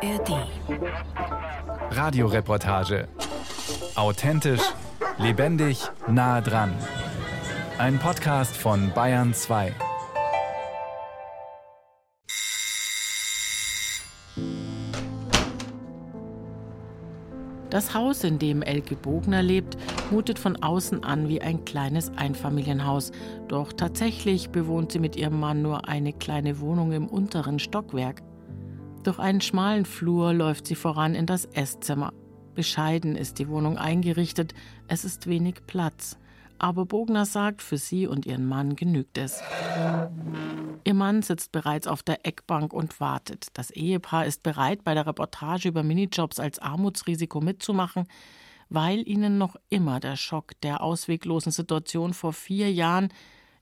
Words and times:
ARD. 0.00 0.46
Radioreportage. 1.90 3.08
Authentisch, 3.96 4.60
lebendig, 5.18 5.90
nah 6.06 6.40
dran. 6.40 6.72
Ein 7.78 7.98
Podcast 7.98 8.56
von 8.56 8.92
Bayern 8.94 9.34
2. 9.34 9.74
Das 17.70 17.92
Haus, 17.92 18.22
in 18.22 18.38
dem 18.38 18.62
Elke 18.62 18.94
Bogner 18.94 19.42
lebt, 19.42 19.76
mutet 20.12 20.38
von 20.38 20.62
außen 20.62 21.02
an 21.02 21.28
wie 21.28 21.42
ein 21.42 21.64
kleines 21.64 22.12
Einfamilienhaus. 22.16 23.10
Doch 23.48 23.72
tatsächlich 23.72 24.50
bewohnt 24.50 24.92
sie 24.92 25.00
mit 25.00 25.16
ihrem 25.16 25.40
Mann 25.40 25.60
nur 25.60 25.88
eine 25.88 26.12
kleine 26.12 26.60
Wohnung 26.60 26.92
im 26.92 27.08
unteren 27.08 27.58
Stockwerk. 27.58 28.22
Durch 29.08 29.18
einen 29.18 29.40
schmalen 29.40 29.86
Flur 29.86 30.34
läuft 30.34 30.66
sie 30.66 30.74
voran 30.74 31.14
in 31.14 31.24
das 31.24 31.46
Esszimmer. 31.46 32.12
Bescheiden 32.54 33.16
ist 33.16 33.38
die 33.38 33.48
Wohnung 33.48 33.78
eingerichtet, 33.78 34.52
es 34.86 35.02
ist 35.02 35.26
wenig 35.26 35.66
Platz. 35.66 36.18
Aber 36.58 36.84
Bogner 36.84 37.24
sagt, 37.24 37.62
für 37.62 37.78
sie 37.78 38.06
und 38.06 38.26
ihren 38.26 38.44
Mann 38.44 38.76
genügt 38.76 39.16
es. 39.16 39.40
Ihr 40.84 40.92
Mann 40.92 41.22
sitzt 41.22 41.52
bereits 41.52 41.86
auf 41.86 42.02
der 42.02 42.26
Eckbank 42.26 42.74
und 42.74 43.00
wartet. 43.00 43.46
Das 43.54 43.70
Ehepaar 43.70 44.26
ist 44.26 44.42
bereit, 44.42 44.84
bei 44.84 44.92
der 44.92 45.06
Reportage 45.06 45.70
über 45.70 45.82
Minijobs 45.82 46.38
als 46.38 46.58
Armutsrisiko 46.58 47.40
mitzumachen, 47.40 48.06
weil 48.68 49.08
ihnen 49.08 49.38
noch 49.38 49.56
immer 49.70 50.00
der 50.00 50.16
Schock 50.16 50.52
der 50.60 50.82
ausweglosen 50.82 51.50
Situation 51.50 52.12
vor 52.12 52.34
vier 52.34 52.70
Jahren 52.70 53.08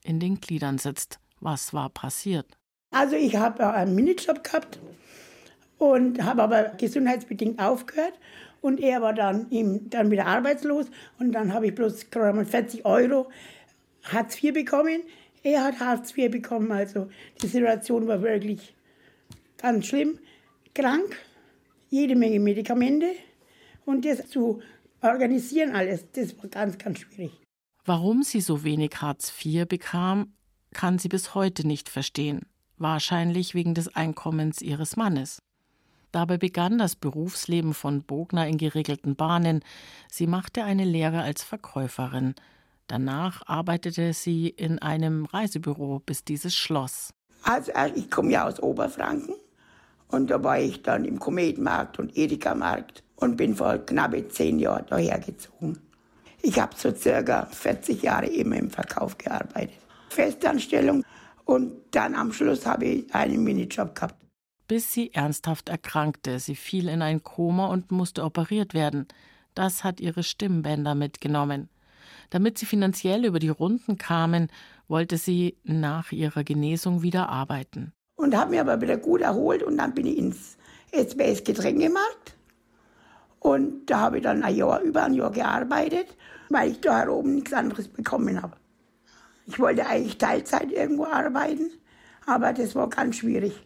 in 0.03 0.19
den 0.19 0.41
Gliedern 0.41 0.79
sitzt. 0.79 1.21
Was 1.39 1.73
war 1.73 1.89
passiert? 1.89 2.59
Also 2.91 3.15
ich 3.15 3.37
habe 3.37 3.73
einen 3.73 3.95
Minijob 3.95 4.43
gehabt 4.43 4.81
und 5.79 6.23
habe 6.23 6.43
aber 6.43 6.65
gesundheitsbedingt 6.79 7.59
aufgehört 7.59 8.15
und 8.61 8.81
er 8.81 9.03
war 9.03 9.13
dann, 9.13 9.51
ihm, 9.51 9.89
dann 9.91 10.11
wieder 10.11 10.27
arbeitslos 10.27 10.87
und 11.19 11.33
dann 11.33 11.53
habe 11.53 11.69
ich 11.69 11.75
bloß 11.75 12.11
gerade 12.11 12.37
mal 12.37 12.47
40 12.47 12.85
Euro 12.85 13.29
Hartz 14.05 14.43
IV 14.43 14.55
bekommen. 14.55 15.03
Er 15.43 15.65
hat 15.65 15.81
Hartz 15.81 16.17
IV 16.17 16.31
bekommen, 16.31 16.73
also 16.73 17.09
die 17.43 17.47
Situation 17.47 18.07
war 18.07 18.23
wirklich 18.23 18.75
ganz 19.59 19.87
schlimm. 19.87 20.19
Krank, 20.75 21.17
jede 21.91 22.17
Menge 22.17 22.41
Medikamente 22.41 23.07
und 23.85 24.05
das 24.05 24.29
zu 24.29 24.61
organisieren 25.03 25.75
alles, 25.75 26.11
das 26.13 26.37
war 26.39 26.49
ganz, 26.49 26.79
ganz 26.79 27.01
schwierig. 27.01 27.33
Warum 27.85 28.25
sie 28.25 28.41
so 28.41 28.65
wenig 28.65 28.91
Hartz 29.01 29.33
IV 29.45 29.69
bekam, 29.69 30.35
kann 30.75 30.99
sie 30.99 31.09
bis 31.09 31.35
heute 31.35 31.67
nicht 31.67 31.89
verstehen. 31.89 32.47
Wahrscheinlich 32.79 33.55
wegen 33.55 33.75
des 33.75 33.95
Einkommens 33.95 34.61
ihres 34.61 34.97
Mannes. 34.97 35.39
Dabei 36.17 36.39
begann 36.39 36.79
das 36.79 36.97
Berufsleben 36.97 37.75
von 37.75 38.03
Bogner 38.03 38.49
in 38.49 38.57
geregelten 38.57 39.17
Bahnen. 39.17 39.63
Sie 40.11 40.27
machte 40.27 40.65
eine 40.65 40.87
Lehre 40.87 41.21
als 41.21 41.45
Verkäuferin. 41.45 42.35
Danach 42.87 43.43
arbeitete 43.47 44.15
sie 44.15 44.49
in 44.49 44.79
einem 44.79 45.27
Reisebüro, 45.27 45.99
bis 45.99 46.25
dieses 46.25 46.55
schloss. 46.55 47.13
Also 47.43 47.71
äh, 47.73 47.91
ich 47.95 48.11
komme 48.11 48.31
ja 48.31 48.47
aus 48.47 48.63
Oberfranken 48.63 49.35
und 50.09 50.31
da 50.31 50.43
war 50.43 50.59
ich 50.59 50.81
dann 50.81 51.05
im 51.05 51.19
Kometmarkt 51.19 51.99
und 51.99 52.17
Edeka-Markt 52.17 53.03
und 53.17 53.37
bin 53.37 53.55
vor 53.55 53.77
knapp 53.77 54.15
zehn 54.31 54.59
Jahren 54.59 54.87
daher 54.89 55.19
gezogen. 55.19 55.79
Ich 56.41 56.59
habe 56.59 56.73
so 56.79 56.95
circa 56.95 57.45
40 57.45 58.03
Jahre 58.03 58.29
immer 58.29 58.57
im 58.57 58.71
Verkauf 58.71 59.19
gearbeitet. 59.19 59.77
Festanstellung 60.09 61.05
und 61.45 61.75
dann 61.91 62.15
am 62.15 62.33
Schluss 62.33 62.65
habe 62.65 62.87
ich 62.87 63.15
einen 63.15 63.45
Minijob 63.45 63.95
gehabt. 63.95 64.26
Bis 64.69 64.93
sie 64.93 65.13
ernsthaft 65.13 65.69
erkrankte. 65.69 66.39
Sie 66.39 66.57
fiel 66.57 66.89
in 66.89 67.03
ein 67.03 67.23
Koma 67.23 67.67
und 67.67 67.93
musste 67.93 68.25
operiert 68.25 68.75
werden. 68.75 69.07
Das 69.55 69.85
hat 69.85 70.01
ihre 70.01 70.23
Stimmbänder 70.23 70.95
mitgenommen. 70.95 71.69
Damit 72.31 72.59
sie 72.59 72.67
finanziell 72.67 73.25
über 73.25 73.39
die 73.39 73.49
Runden 73.49 73.97
kamen, 73.99 74.49
wollte 74.89 75.17
sie 75.19 75.57
nach 75.65 76.13
ihrer 76.13 76.45
Genesung 76.45 77.03
wieder 77.03 77.29
arbeiten. 77.29 77.93
Und 78.17 78.37
habe 78.37 78.51
mich 78.51 78.61
aber 78.61 78.81
wieder 78.81 78.97
gut 78.97 79.21
erholt 79.21 79.63
und 79.63 79.77
dann 79.77 79.95
bin 79.95 80.07
ich 80.07 80.19
ins 80.19 80.57
SBS 80.93 81.45
Getränkemarkt. 81.45 82.37
Und 83.41 83.87
da 83.87 84.01
habe 84.01 84.17
ich 84.19 84.23
dann 84.23 84.43
ein 84.43 84.57
Jahr, 84.57 84.81
über 84.81 85.05
ein 85.05 85.15
Jahr 85.15 85.31
gearbeitet, 85.31 86.17
weil 86.49 86.73
ich 86.73 86.81
da 86.81 87.09
oben 87.09 87.37
nichts 87.37 87.53
anderes 87.53 87.89
bekommen 87.89 88.43
habe. 88.43 88.57
Ich 89.47 89.59
wollte 89.61 89.87
eigentlich 89.87 90.19
Teilzeit 90.19 90.73
irgendwo 90.73 91.05
arbeiten, 91.05 91.71
aber 92.27 92.53
das 92.53 92.75
war 92.75 92.89
ganz 92.89 93.17
schwierig. 93.17 93.66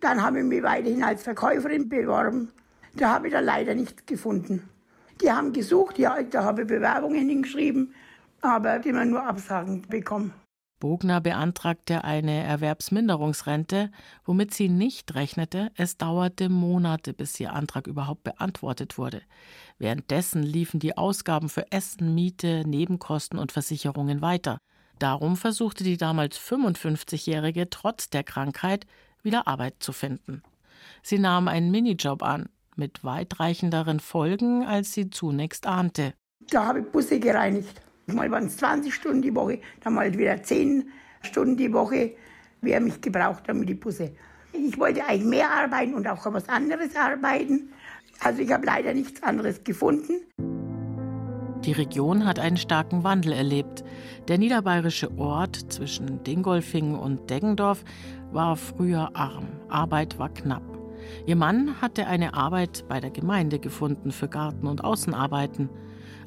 Dann 0.00 0.22
habe 0.22 0.40
ich 0.40 0.44
mich 0.44 0.62
weiterhin 0.62 1.02
als 1.02 1.22
Verkäuferin 1.22 1.88
beworben. 1.88 2.50
Da 2.94 3.14
habe 3.14 3.28
ich 3.28 3.32
dann 3.32 3.44
leider 3.44 3.74
nichts 3.74 4.06
gefunden. 4.06 4.68
Die 5.20 5.30
haben 5.30 5.52
gesucht, 5.52 5.98
ja, 5.98 6.22
da 6.22 6.44
habe 6.44 6.62
ich 6.62 6.68
Bewerbungen 6.68 7.28
hingeschrieben, 7.28 7.94
aber 8.40 8.84
immer 8.84 9.04
nur 9.04 9.24
Absagen 9.24 9.82
bekommen. 9.82 10.32
Bogner 10.80 11.20
beantragte 11.20 12.04
eine 12.04 12.44
Erwerbsminderungsrente, 12.44 13.90
womit 14.24 14.54
sie 14.54 14.68
nicht 14.68 15.12
rechnete. 15.16 15.72
Es 15.74 15.96
dauerte 15.96 16.48
Monate, 16.48 17.14
bis 17.14 17.38
ihr 17.40 17.52
Antrag 17.52 17.88
überhaupt 17.88 18.22
beantwortet 18.22 18.96
wurde. 18.96 19.22
Währenddessen 19.78 20.44
liefen 20.44 20.78
die 20.78 20.96
Ausgaben 20.96 21.48
für 21.48 21.72
Essen, 21.72 22.14
Miete, 22.14 22.62
Nebenkosten 22.64 23.40
und 23.40 23.50
Versicherungen 23.50 24.22
weiter. 24.22 24.58
Darum 25.00 25.36
versuchte 25.36 25.82
die 25.82 25.96
damals 25.96 26.38
55-Jährige 26.38 27.70
trotz 27.70 28.10
der 28.10 28.22
Krankheit 28.22 28.86
wieder 29.22 29.46
Arbeit 29.46 29.76
zu 29.80 29.92
finden. 29.92 30.42
Sie 31.02 31.18
nahm 31.18 31.48
einen 31.48 31.70
Minijob 31.70 32.22
an, 32.22 32.48
mit 32.76 33.04
weitreichenderen 33.04 34.00
Folgen, 34.00 34.64
als 34.64 34.92
sie 34.92 35.10
zunächst 35.10 35.66
ahnte. 35.66 36.14
Da 36.50 36.66
habe 36.66 36.80
ich 36.80 36.86
Busse 36.86 37.18
gereinigt. 37.18 37.80
Mal 38.06 38.30
waren 38.30 38.46
es 38.46 38.56
20 38.56 38.94
Stunden 38.94 39.22
die 39.22 39.34
Woche, 39.34 39.60
dann 39.80 39.94
mal 39.94 40.16
wieder 40.16 40.42
10 40.42 40.88
Stunden 41.22 41.56
die 41.56 41.72
Woche. 41.72 42.14
Wer 42.60 42.80
mich 42.80 43.00
gebraucht 43.00 43.48
hat 43.48 43.56
mit 43.56 43.68
die 43.68 43.74
Busse. 43.74 44.12
Ich 44.52 44.78
wollte 44.78 45.04
eigentlich 45.04 45.24
mehr 45.24 45.50
arbeiten 45.50 45.94
und 45.94 46.06
auch 46.06 46.24
was 46.32 46.48
anderes 46.48 46.96
arbeiten. 46.96 47.72
Also 48.20 48.42
ich 48.42 48.50
habe 48.50 48.66
leider 48.66 48.94
nichts 48.94 49.22
anderes 49.22 49.62
gefunden. 49.62 50.57
Die 51.68 51.72
Region 51.72 52.24
hat 52.24 52.38
einen 52.38 52.56
starken 52.56 53.04
Wandel 53.04 53.34
erlebt. 53.34 53.84
Der 54.26 54.38
niederbayerische 54.38 55.10
Ort 55.18 55.54
zwischen 55.70 56.24
Dingolfing 56.24 56.94
und 56.94 57.28
Deggendorf 57.28 57.84
war 58.32 58.56
früher 58.56 59.10
arm. 59.12 59.48
Arbeit 59.68 60.18
war 60.18 60.30
knapp. 60.30 60.62
Ihr 61.26 61.36
Mann 61.36 61.78
hatte 61.82 62.06
eine 62.06 62.32
Arbeit 62.32 62.86
bei 62.88 63.00
der 63.00 63.10
Gemeinde 63.10 63.58
gefunden 63.58 64.12
für 64.12 64.28
Garten- 64.28 64.66
und 64.66 64.82
Außenarbeiten. 64.82 65.68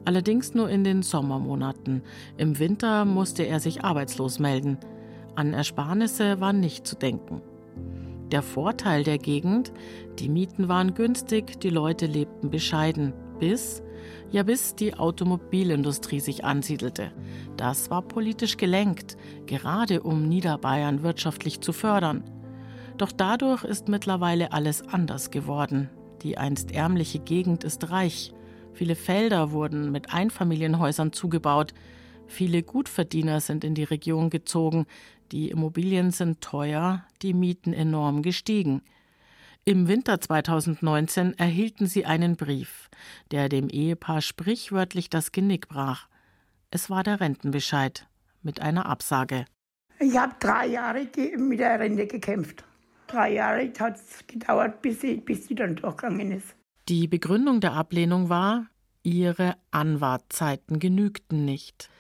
Allerdings 0.06 0.54
nur 0.54 0.70
in 0.70 0.84
den 0.84 1.02
Sommermonaten. 1.02 2.04
Im 2.38 2.60
Winter 2.60 3.04
musste 3.04 3.42
er 3.42 3.60
sich 3.60 3.84
arbeitslos 3.84 4.38
melden. 4.38 4.78
An 5.34 5.56
Ersparnisse 5.56 6.40
war 6.40 6.54
nicht 6.54 6.86
zu 6.86 6.96
denken. 6.96 7.42
Der 8.32 8.44
Vorteil 8.44 9.04
der 9.04 9.18
Gegend, 9.18 9.74
die 10.20 10.30
Mieten 10.30 10.70
waren 10.70 10.94
günstig, 10.94 11.60
die 11.62 11.72
Leute 11.72 12.06
lebten 12.06 12.52
bescheiden, 12.52 13.14
bis, 13.40 13.82
ja 14.32 14.44
bis 14.44 14.76
die 14.76 14.94
Automobilindustrie 14.96 16.20
sich 16.20 16.44
ansiedelte. 16.44 17.12
Das 17.58 17.90
war 17.90 18.02
politisch 18.02 18.58
gelenkt, 18.58 19.18
gerade 19.46 20.04
um 20.04 20.28
Niederbayern 20.28 21.04
wirtschaftlich 21.04 21.62
zu 21.62 21.74
fördern. 21.74 22.24
Doch 22.98 23.12
dadurch 23.12 23.64
ist 23.64 23.88
mittlerweile 23.88 24.52
alles 24.52 24.88
anders 24.88 25.32
geworden. 25.32 25.90
Die 26.22 26.38
einst 26.38 26.72
ärmliche 26.72 27.20
Gegend 27.20 27.64
ist 27.64 27.90
reich. 27.90 28.34
Viele 28.74 28.96
Felder 28.96 29.52
wurden 29.52 29.92
mit 29.92 30.14
Einfamilienhäusern 30.14 31.12
zugebaut. 31.12 31.74
Viele 32.28 32.64
Gutverdiener 32.64 33.42
sind 33.42 33.64
in 33.64 33.76
die 33.76 33.84
Region 33.84 34.30
gezogen. 34.30 34.86
Die 35.32 35.50
Immobilien 35.50 36.12
sind 36.12 36.42
teuer, 36.42 37.04
die 37.22 37.34
Mieten 37.34 37.74
enorm 37.74 38.22
gestiegen. 38.22 38.82
Im 39.64 39.88
Winter 39.88 40.20
2019 40.20 41.38
erhielten 41.38 41.86
sie 41.86 42.04
einen 42.08 42.36
Brief, 42.36 42.90
der 43.30 43.48
dem 43.48 43.70
Ehepaar 43.70 44.22
sprichwörtlich 44.22 45.08
das 45.08 45.32
Genick 45.32 45.68
brach. 45.68 46.08
Es 46.72 46.90
war 46.90 47.04
der 47.04 47.20
Rentenbescheid 47.20 48.08
mit 48.42 48.60
einer 48.60 48.88
Absage. 48.88 49.46
Ich 50.00 50.18
habe 50.18 50.34
drei 50.40 50.66
Jahre 50.66 51.08
mit 51.38 51.60
der 51.60 51.80
Rente 51.80 52.08
gekämpft. 52.08 52.64
Drei 53.06 53.34
Jahre 53.34 53.72
hat 53.80 53.98
es 53.98 54.26
gedauert, 54.26 54.82
bis 54.82 55.02
sie, 55.02 55.18
bis 55.18 55.46
sie 55.46 55.54
dann 55.54 55.76
durchgegangen 55.76 56.32
ist. 56.32 56.56
Die 56.90 57.08
Begründung 57.08 57.60
der 57.60 57.74
Ablehnung 57.74 58.30
war, 58.30 58.66
ihre 59.04 59.58
Anwartzeiten 59.70 60.80
genügten 60.80 61.46
nicht. 61.46 61.92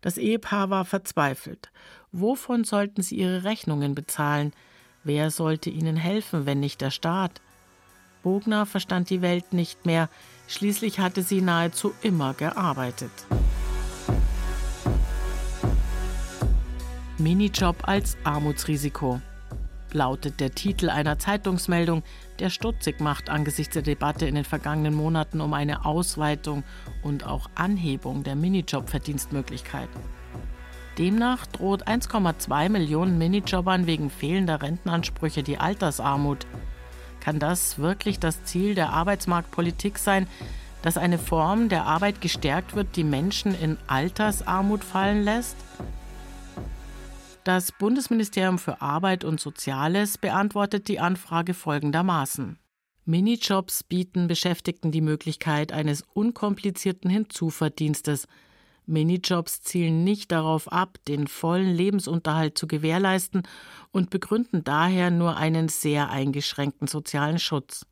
Das 0.00 0.16
Ehepaar 0.16 0.70
war 0.70 0.84
verzweifelt. 0.84 1.72
Wovon 2.12 2.62
sollten 2.62 3.02
sie 3.02 3.16
ihre 3.16 3.42
Rechnungen 3.42 3.96
bezahlen? 3.96 4.52
Wer 5.02 5.30
sollte 5.30 5.70
ihnen 5.70 5.96
helfen, 5.96 6.44
wenn 6.44 6.60
nicht 6.60 6.82
der 6.82 6.90
Staat? 6.90 7.40
Bogner 8.22 8.66
verstand 8.66 9.08
die 9.08 9.22
Welt 9.22 9.54
nicht 9.54 9.86
mehr, 9.86 10.10
schließlich 10.46 11.00
hatte 11.00 11.22
sie 11.22 11.40
nahezu 11.40 11.94
immer 12.02 12.34
gearbeitet. 12.34 13.10
Minijob 17.16 17.88
als 17.88 18.18
Armutsrisiko. 18.24 19.22
lautet 19.92 20.38
der 20.38 20.54
Titel 20.54 20.90
einer 20.90 21.18
Zeitungsmeldung, 21.18 22.02
der 22.38 22.50
stutzig 22.50 23.00
macht 23.00 23.28
angesichts 23.28 23.72
der 23.72 23.82
Debatte 23.82 24.26
in 24.26 24.34
den 24.34 24.44
vergangenen 24.44 24.94
Monaten 24.94 25.40
um 25.40 25.54
eine 25.54 25.84
Ausweitung 25.84 26.62
und 27.02 27.24
auch 27.24 27.48
Anhebung 27.54 28.22
der 28.22 28.36
Minijob-Verdienstmöglichkeit. 28.36 29.88
Demnach 31.00 31.46
droht 31.46 31.88
1,2 31.88 32.68
Millionen 32.68 33.16
Minijobbern 33.16 33.86
wegen 33.86 34.10
fehlender 34.10 34.60
Rentenansprüche 34.60 35.42
die 35.42 35.56
Altersarmut. 35.56 36.46
Kann 37.20 37.38
das 37.38 37.78
wirklich 37.78 38.18
das 38.20 38.44
Ziel 38.44 38.74
der 38.74 38.90
Arbeitsmarktpolitik 38.90 39.96
sein, 39.96 40.26
dass 40.82 40.98
eine 40.98 41.16
Form 41.16 41.70
der 41.70 41.86
Arbeit 41.86 42.20
gestärkt 42.20 42.76
wird, 42.76 42.96
die 42.96 43.04
Menschen 43.04 43.58
in 43.58 43.78
Altersarmut 43.86 44.84
fallen 44.84 45.24
lässt? 45.24 45.56
Das 47.44 47.72
Bundesministerium 47.72 48.58
für 48.58 48.82
Arbeit 48.82 49.24
und 49.24 49.40
Soziales 49.40 50.18
beantwortet 50.18 50.86
die 50.88 51.00
Anfrage 51.00 51.54
folgendermaßen. 51.54 52.58
Minijobs 53.06 53.84
bieten 53.84 54.28
Beschäftigten 54.28 54.92
die 54.92 55.00
Möglichkeit 55.00 55.72
eines 55.72 56.04
unkomplizierten 56.12 57.08
Hinzuverdienstes. 57.08 58.28
Minijobs 58.90 59.62
zielen 59.62 60.04
nicht 60.04 60.32
darauf 60.32 60.70
ab, 60.70 60.98
den 61.08 61.26
vollen 61.26 61.74
Lebensunterhalt 61.74 62.58
zu 62.58 62.66
gewährleisten 62.66 63.42
und 63.92 64.10
begründen 64.10 64.64
daher 64.64 65.10
nur 65.10 65.36
einen 65.36 65.68
sehr 65.68 66.10
eingeschränkten 66.10 66.88
sozialen 66.88 67.38
Schutz. 67.38 67.86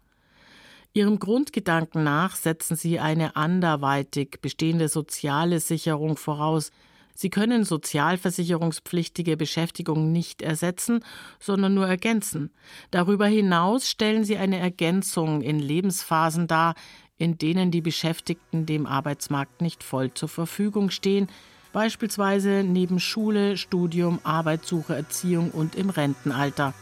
Ihrem 0.93 1.19
Grundgedanken 1.19 2.03
nach 2.03 2.35
setzen 2.35 2.77
sie 2.77 2.99
eine 2.99 3.37
anderweitig 3.37 4.41
bestehende 4.41 4.89
soziale 4.89 5.61
Sicherung 5.61 6.17
voraus. 6.17 6.71
Sie 7.15 7.31
können 7.31 7.65
sozialversicherungspflichtige 7.65 9.37
Beschäftigung 9.37 10.13
nicht 10.13 10.41
ersetzen, 10.41 11.05
sondern 11.41 11.75
nur 11.75 11.87
ergänzen. 11.89 12.53
Darüber 12.91 13.27
hinaus 13.27 13.91
stellen 13.91 14.25
sie 14.25 14.37
eine 14.37 14.59
Ergänzung 14.59 15.43
in 15.43 15.59
Lebensphasen 15.59 16.47
dar, 16.47 16.75
in 17.19 17.37
denen 17.37 17.71
die 17.71 17.81
Beschäftigten 17.81 18.65
dem 18.65 18.87
Arbeitsmarkt 18.87 19.61
nicht 19.61 19.83
voll 19.83 20.15
zur 20.15 20.29
Verfügung 20.29 20.91
stehen, 20.91 21.29
beispielsweise 21.73 22.65
neben 22.65 23.01
Schule, 23.01 23.57
Studium, 23.57 24.21
Arbeitssuche, 24.23 24.95
Erziehung 24.95 25.51
und 25.51 25.75
im 25.75 25.91
Rentenalter. 25.91 26.75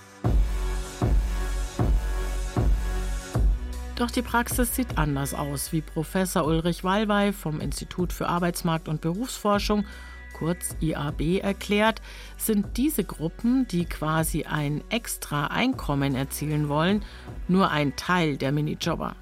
Doch 3.97 4.11
die 4.11 4.23
Praxis 4.23 4.77
sieht 4.77 4.99
anders 4.99 5.33
aus, 5.33 5.73
wie 5.73 5.81
Professor 5.81 6.47
Ulrich 6.47 6.85
Wallwey 6.85 7.33
vom 7.33 7.61
Institut 7.61 8.13
für 8.13 8.29
Arbeitsmarkt 8.29 8.89
und 8.89 9.01
Berufsforschung, 9.01 9.87
kurz 10.35 10.77
IAB, 10.81 11.41
erklärt, 11.43 12.03
sind 12.37 12.77
diese 12.77 13.05
Gruppen, 13.05 13.67
die 13.69 13.87
quasi 13.87 14.45
ein 14.45 14.85
extra 14.91 15.47
Einkommen 15.47 16.15
erzielen 16.15 16.69
wollen, 16.69 17.03
nur 17.49 17.71
ein 17.71 17.97
Teil 17.97 18.37
der 18.37 18.53
Minijobber. 18.53 19.17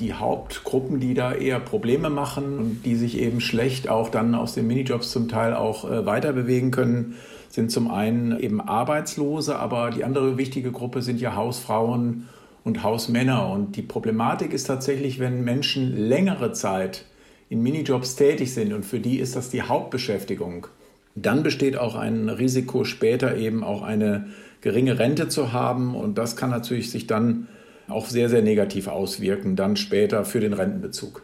Die 0.00 0.12
Hauptgruppen, 0.12 0.98
die 0.98 1.14
da 1.14 1.32
eher 1.32 1.60
Probleme 1.60 2.10
machen 2.10 2.58
und 2.58 2.82
die 2.84 2.96
sich 2.96 3.18
eben 3.18 3.40
schlecht 3.40 3.88
auch 3.88 4.08
dann 4.08 4.34
aus 4.34 4.54
den 4.54 4.66
Minijobs 4.66 5.10
zum 5.10 5.28
Teil 5.28 5.54
auch 5.54 5.88
äh, 5.88 6.04
weiter 6.04 6.32
bewegen 6.32 6.70
können, 6.70 7.14
sind 7.48 7.70
zum 7.70 7.88
einen 7.88 8.38
eben 8.40 8.60
Arbeitslose, 8.60 9.56
aber 9.56 9.90
die 9.90 10.02
andere 10.02 10.36
wichtige 10.36 10.72
Gruppe 10.72 11.02
sind 11.02 11.20
ja 11.20 11.36
Hausfrauen 11.36 12.28
und 12.64 12.82
Hausmänner. 12.82 13.48
Und 13.48 13.76
die 13.76 13.82
Problematik 13.82 14.52
ist 14.52 14.64
tatsächlich, 14.64 15.20
wenn 15.20 15.44
Menschen 15.44 15.96
längere 15.96 16.52
Zeit 16.52 17.04
in 17.48 17.62
Minijobs 17.62 18.16
tätig 18.16 18.52
sind 18.52 18.72
und 18.72 18.84
für 18.84 18.98
die 18.98 19.20
ist 19.20 19.36
das 19.36 19.50
die 19.50 19.62
Hauptbeschäftigung, 19.62 20.66
dann 21.14 21.44
besteht 21.44 21.76
auch 21.76 21.94
ein 21.94 22.28
Risiko, 22.28 22.84
später 22.84 23.36
eben 23.36 23.62
auch 23.62 23.82
eine 23.82 24.26
geringe 24.60 24.98
Rente 24.98 25.28
zu 25.28 25.52
haben. 25.52 25.94
Und 25.94 26.18
das 26.18 26.34
kann 26.34 26.50
natürlich 26.50 26.90
sich 26.90 27.06
dann 27.06 27.46
auch 27.88 28.08
sehr, 28.08 28.28
sehr 28.28 28.42
negativ 28.42 28.88
auswirken, 28.88 29.56
dann 29.56 29.76
später 29.76 30.24
für 30.24 30.40
den 30.40 30.52
Rentenbezug. 30.52 31.22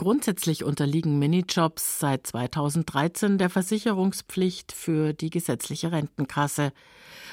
Grundsätzlich 0.00 0.62
unterliegen 0.62 1.18
Minijobs 1.18 1.98
seit 1.98 2.24
2013 2.28 3.36
der 3.36 3.50
Versicherungspflicht 3.50 4.70
für 4.70 5.12
die 5.12 5.28
gesetzliche 5.28 5.90
Rentenkasse. 5.90 6.72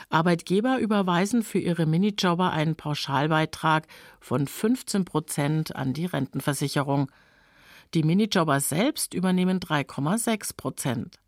Arbeitgeber 0.10 0.80
überweisen 0.80 1.44
für 1.44 1.60
ihre 1.60 1.86
Minijobber 1.86 2.52
einen 2.52 2.76
Pauschalbeitrag 2.76 3.86
von 4.20 4.48
15 4.48 5.06
Prozent 5.06 5.76
an 5.76 5.94
die 5.94 6.08
Rentenversicherung. 6.08 7.12
Die 7.94 8.02
Minijobber 8.02 8.60
selbst 8.60 9.14
übernehmen 9.14 9.60
3,6 9.60 10.58
Prozent. 10.58 11.20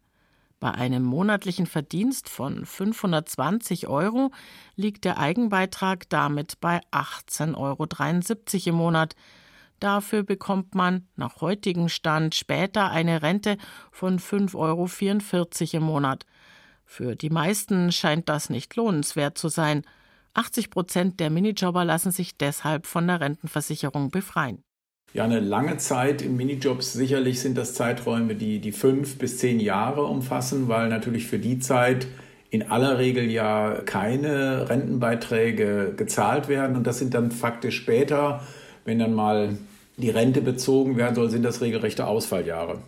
Bei 0.59 0.71
einem 0.71 1.03
monatlichen 1.03 1.67
Verdienst 1.67 2.29
von 2.29 2.65
520 2.65 3.87
Euro 3.87 4.31
liegt 4.75 5.05
der 5.05 5.19
Eigenbeitrag 5.19 6.09
damit 6.09 6.59
bei 6.59 6.81
18,73 6.91 7.55
Euro 7.57 8.69
im 8.69 8.75
Monat. 8.75 9.15
Dafür 9.79 10.23
bekommt 10.23 10.73
man 10.73 11.07
nach 11.15 11.41
heutigem 11.41 11.89
Stand 11.89 12.33
später 12.33 12.89
eine 12.89 13.21
Rente 13.21 13.57
von 13.91 14.17
5,44 14.17 14.55
Euro 14.55 15.77
im 15.77 15.83
Monat. 15.83 16.25
Für 16.85 17.15
die 17.15 17.29
meisten 17.29 17.91
scheint 17.91 18.27
das 18.27 18.49
nicht 18.49 18.75
lohnenswert 18.75 19.37
zu 19.37 19.49
sein. 19.49 19.83
80 20.33 20.71
Prozent 20.71 21.19
der 21.19 21.29
Minijobber 21.29 21.85
lassen 21.85 22.11
sich 22.11 22.35
deshalb 22.37 22.87
von 22.87 23.05
der 23.05 23.19
Rentenversicherung 23.19 24.09
befreien. 24.09 24.63
Ja, 25.17 25.23
eine 25.23 25.39
lange 25.39 25.77
Zeit 25.77 26.21
in 26.21 26.37
Minijobs, 26.37 26.93
sicherlich 26.93 27.39
sind 27.39 27.57
das 27.57 27.73
Zeiträume, 27.73 28.35
die 28.35 28.59
die 28.59 28.71
fünf 28.71 29.17
bis 29.17 29.39
zehn 29.39 29.59
Jahre 29.59 30.03
umfassen, 30.03 30.67
weil 30.67 30.89
natürlich 30.89 31.25
für 31.25 31.39
die 31.39 31.57
Zeit 31.57 32.05
in 32.51 32.69
aller 32.69 32.99
Regel 32.99 33.31
ja 33.31 33.81
keine 33.83 34.69
Rentenbeiträge 34.69 35.95
gezahlt 35.97 36.49
werden. 36.49 36.75
Und 36.77 36.85
das 36.85 36.99
sind 36.99 37.15
dann 37.15 37.31
faktisch 37.31 37.77
später, 37.77 38.43
wenn 38.85 38.99
dann 38.99 39.15
mal 39.15 39.57
die 39.97 40.11
Rente 40.11 40.41
bezogen 40.41 40.97
werden 40.97 41.15
soll, 41.15 41.31
sind 41.31 41.41
das 41.41 41.61
regelrechte 41.61 42.05
Ausfalljahre. 42.05 42.83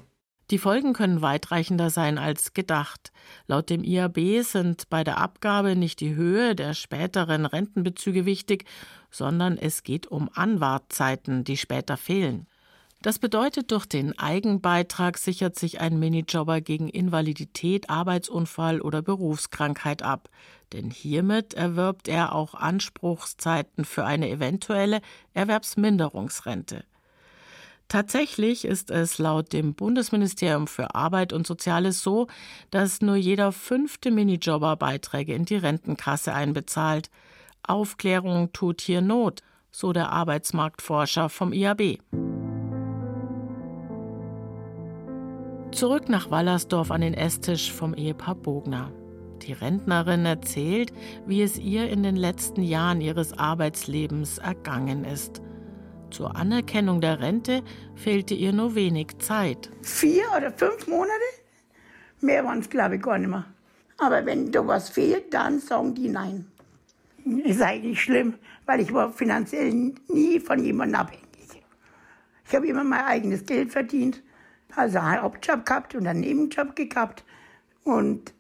Die 0.52 0.58
Folgen 0.58 0.94
können 0.94 1.22
weitreichender 1.22 1.92
sein 1.92 2.18
als 2.18 2.54
gedacht. 2.54 3.12
Laut 3.46 3.70
dem 3.70 3.84
IAB 3.84 4.42
sind 4.42 4.90
bei 4.90 5.04
der 5.04 5.20
Abgabe 5.20 5.76
nicht 5.76 6.00
die 6.00 6.16
Höhe 6.16 6.56
der 6.56 6.74
späteren 6.74 7.46
Rentenbezüge 7.46 8.26
wichtig, 8.26 8.66
sondern 9.12 9.58
es 9.58 9.84
geht 9.84 10.08
um 10.08 10.30
Anwartzeiten, 10.34 11.44
die 11.44 11.58
später 11.58 11.98
fehlen. 11.98 12.48
Das 13.02 13.18
bedeutet, 13.18 13.72
durch 13.72 13.86
den 13.86 14.20
Eigenbeitrag 14.20 15.18
sichert 15.18 15.58
sich 15.58 15.80
ein 15.80 16.00
Minijobber 16.00 16.60
gegen 16.60 16.90
Invalidität, 16.90 17.90
Arbeitsunfall 17.90 18.82
oder 18.82 19.02
Berufskrankheit 19.02 20.02
ab, 20.02 20.30
denn 20.74 20.92
hiermit 20.92 21.54
erwirbt 21.54 22.10
er 22.10 22.36
auch 22.36 22.56
Anspruchszeiten 22.56 23.86
für 23.86 24.04
eine 24.04 24.30
eventuelle 24.30 25.00
Erwerbsminderungsrente. 25.34 26.84
Tatsächlich 27.88 28.66
ist 28.66 28.92
es 28.92 29.18
laut 29.18 29.52
dem 29.52 29.74
Bundesministerium 29.74 30.68
für 30.68 30.94
Arbeit 30.94 31.34
und 31.34 31.48
Soziales 31.48 32.04
so, 32.04 32.28
dass 32.70 33.02
nur 33.02 33.16
jeder 33.16 33.52
fünfte 33.52 34.12
Minijobber 34.12 34.76
Beiträge 34.76 35.34
in 35.34 35.46
die 35.46 35.56
Rentenkasse 35.56 36.34
einbezahlt. 36.34 37.10
Aufklärung 37.64 38.52
tut 38.54 38.82
hier 38.82 39.02
Not, 39.02 39.42
so 39.72 39.94
der 39.94 40.12
Arbeitsmarktforscher 40.12 41.30
vom 41.30 41.54
IAB. 41.54 42.00
Zurück 45.72 46.10
nach 46.10 46.32
Wallersdorf 46.32 46.90
an 46.92 47.02
den 47.02 47.14
Esstisch 47.14 47.72
vom 47.72 47.94
Ehepaar 47.94 48.36
Bogner. 48.36 48.92
Die 49.44 49.54
Rentnerin 49.54 50.26
erzählt, 50.26 50.92
wie 51.26 51.42
es 51.42 51.58
ihr 51.58 51.90
in 51.90 52.04
den 52.04 52.16
letzten 52.16 52.64
Jahren 52.64 53.02
ihres 53.02 53.38
Arbeitslebens 53.38 54.40
ergangen 54.40 55.06
ist. 55.06 55.42
Zur 56.10 56.36
Anerkennung 56.36 57.02
der 57.02 57.20
Rente 57.20 57.64
fehlte 57.96 58.34
ihr 58.34 58.52
nur 58.52 58.76
wenig 58.76 59.20
Zeit. 59.20 59.70
Vier 59.82 60.24
oder 60.36 60.52
fünf 60.52 60.88
Monate? 60.88 61.14
Mehr 62.22 62.44
waren 62.44 62.60
es, 62.60 62.70
glaube 62.70 62.96
ich, 62.96 63.02
gar 63.02 63.18
nicht 63.18 63.30
mehr. 63.30 63.46
Aber 63.98 64.26
wenn 64.26 64.52
da 64.52 64.66
was 64.66 64.90
fehlt, 64.90 65.34
dann 65.34 65.60
sagen 65.60 65.94
die 65.94 66.10
nein. 66.10 66.46
Ist 67.26 67.62
eigentlich 67.62 68.02
schlimm, 68.02 68.36
weil 68.66 68.82
ich 68.82 68.94
war 68.94 69.12
finanziell 69.12 69.94
nie 70.08 70.40
von 70.40 70.64
jemandem 70.64 71.02
abhängig. 71.02 71.30
Ich 72.48 72.56
habe 72.56 72.68
immer 72.68 72.84
mein 72.84 73.06
eigenes 73.06 73.46
Geld 73.46 73.72
verdient, 73.72 74.24
also 74.76 74.98
einen 74.98 75.22
Hauptjob 75.22 75.66
gehabt 75.66 75.94
und 75.94 76.08
einen 76.08 76.22
Nebenjob 76.22 76.76
gehabt 76.76 77.24
und 77.84 78.34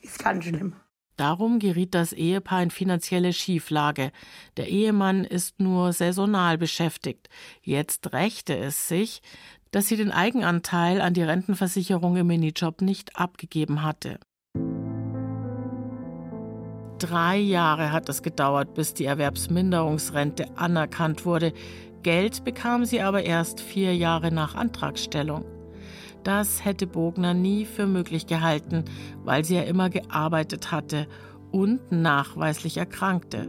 ist 0.00 0.18
ganz 0.18 0.44
schlimm. 0.44 0.74
Darum 1.16 1.58
geriet 1.58 1.94
das 1.94 2.12
Ehepaar 2.12 2.62
in 2.62 2.70
finanzielle 2.70 3.32
Schieflage. 3.32 4.10
Der 4.56 4.68
Ehemann 4.68 5.24
ist 5.24 5.60
nur 5.60 5.92
saisonal 5.92 6.58
beschäftigt. 6.58 7.28
Jetzt 7.62 8.12
rächte 8.12 8.56
es 8.56 8.88
sich, 8.88 9.22
dass 9.70 9.88
sie 9.88 9.96
den 9.96 10.12
Eigenanteil 10.12 11.00
an 11.00 11.14
die 11.14 11.22
Rentenversicherung 11.22 12.16
im 12.16 12.26
Minijob 12.26 12.82
nicht 12.82 13.16
abgegeben 13.16 13.82
hatte. 13.82 14.18
Drei 16.98 17.36
Jahre 17.36 17.92
hat 17.92 18.08
es 18.08 18.22
gedauert, 18.22 18.72
bis 18.72 18.94
die 18.94 19.04
Erwerbsminderungsrente 19.04 20.46
anerkannt 20.56 21.26
wurde. 21.26 21.52
Geld 22.02 22.42
bekam 22.44 22.86
sie 22.86 23.02
aber 23.02 23.22
erst 23.22 23.60
vier 23.60 23.94
Jahre 23.94 24.32
nach 24.32 24.54
Antragstellung. 24.54 25.44
Das 26.24 26.64
hätte 26.64 26.86
Bogner 26.86 27.34
nie 27.34 27.66
für 27.66 27.86
möglich 27.86 28.26
gehalten, 28.26 28.84
weil 29.24 29.44
sie 29.44 29.56
ja 29.56 29.62
immer 29.62 29.90
gearbeitet 29.90 30.72
hatte 30.72 31.06
und 31.52 31.92
nachweislich 31.92 32.78
erkrankte. 32.78 33.46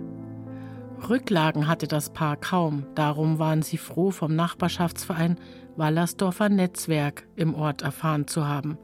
Rücklagen 1.09 1.67
hatte 1.67 1.87
das 1.87 2.11
Paar 2.11 2.35
kaum, 2.35 2.85
darum 2.95 3.39
waren 3.39 3.61
sie 3.61 3.77
froh, 3.77 4.11
vom 4.11 4.35
Nachbarschaftsverein 4.35 5.37
Wallersdorfer 5.77 6.49
Netzwerk 6.49 7.27
im 7.35 7.55
Ort 7.55 7.81
erfahren 7.81 8.27
zu 8.27 8.45
haben, 8.45 8.77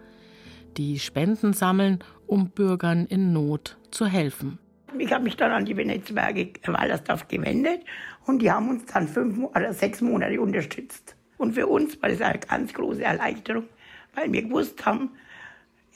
die 0.77 0.99
Spenden 0.99 1.53
sammeln, 1.53 1.99
um 2.27 2.49
Bürgern 2.49 3.05
in 3.07 3.33
Not 3.33 3.77
zu 3.93 4.05
helfen. 4.05 4.59
Ich 4.97 5.11
habe 5.11 5.23
mich 5.23 5.35
dann 5.35 5.51
an 5.51 5.65
die 5.65 5.73
Netzwerke 5.73 6.51
Wallersdorf 6.65 7.27
gewendet 7.27 7.81
und 8.25 8.41
die 8.41 8.51
haben 8.51 8.69
uns 8.69 8.85
dann 8.85 9.07
fünf 9.07 9.39
oder 9.39 9.73
sechs 9.73 10.01
Monate 10.01 10.39
unterstützt. 10.39 11.15
Und 11.37 11.53
für 11.53 11.67
uns 11.67 11.99
war 12.01 12.09
das 12.09 12.21
eine 12.21 12.39
ganz 12.39 12.73
große 12.73 13.03
Erleichterung, 13.03 13.65
weil 14.13 14.31
wir 14.31 14.43
gewusst 14.43 14.85
haben, 14.85 15.09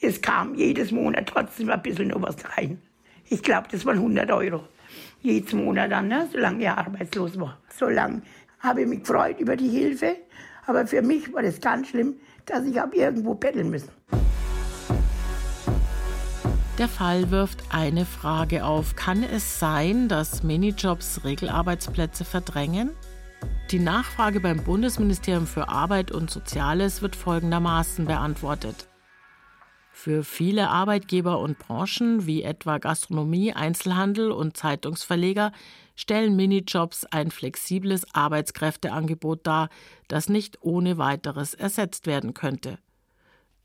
es 0.02 0.22
kam 0.22 0.56
jedes 0.56 0.92
Monat 0.92 1.28
trotzdem 1.28 1.70
ein 1.70 1.82
bisschen 1.82 2.10
noch 2.10 2.22
was 2.22 2.38
rein. 2.58 2.82
Ich 3.30 3.44
glaube, 3.44 3.68
das 3.72 3.86
waren 3.86 3.98
100 3.98 4.32
Euro. 4.32 4.64
Jedes 5.22 5.54
Monat 5.54 5.92
dann, 5.92 6.08
ne, 6.08 6.28
solange 6.32 6.64
ich 6.64 6.70
arbeitslos 6.70 7.40
war. 7.40 7.58
Solange 7.70 8.22
habe 8.60 8.82
ich 8.82 8.88
mich 8.88 9.02
gefreut 9.02 9.40
über 9.40 9.56
die 9.56 9.70
Hilfe. 9.70 10.18
Aber 10.66 10.86
für 10.86 11.02
mich 11.02 11.32
war 11.34 11.42
das 11.42 11.60
ganz 11.62 11.90
schlimm, 11.90 12.16
dass 12.46 12.66
ich 12.66 12.78
habe 12.78 12.96
irgendwo 12.96 13.34
betteln 13.34 13.70
müssen. 13.70 13.97
Der 16.78 16.88
Fall 16.88 17.32
wirft 17.32 17.74
eine 17.74 18.06
Frage 18.06 18.64
auf. 18.64 18.96
Kann 18.96 19.24
es 19.24 19.60
sein, 19.60 20.08
dass 20.08 20.44
Minijobs 20.44 21.24
Regelarbeitsplätze 21.24 22.24
verdrängen? 22.24 22.92
Die 23.72 23.80
Nachfrage 23.80 24.40
beim 24.40 24.64
Bundesministerium 24.64 25.48
für 25.48 25.70
Arbeit 25.70 26.12
und 26.12 26.30
Soziales 26.30 27.02
wird 27.02 27.16
folgendermaßen 27.16 28.06
beantwortet. 28.06 28.88
Für 29.92 30.24
viele 30.24 30.70
Arbeitgeber 30.70 31.40
und 31.40 31.58
Branchen 31.58 32.28
wie 32.28 32.44
etwa 32.44 32.78
Gastronomie, 32.78 33.54
Einzelhandel 33.54 34.32
und 34.32 34.56
Zeitungsverleger 34.56 35.54
stellen 35.96 36.36
Minijobs 36.36 37.06
ein 37.06 37.32
flexibles 37.32 38.06
Arbeitskräfteangebot 38.14 39.48
dar, 39.48 39.70
das 40.08 40.30
nicht 40.30 40.60
ohne 40.62 41.00
weiteres 41.00 41.56
ersetzt 41.56 42.06
werden 42.06 42.36
könnte. 42.36 42.78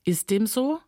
Ist 0.03 0.31
dem 0.31 0.47
so? 0.47 0.81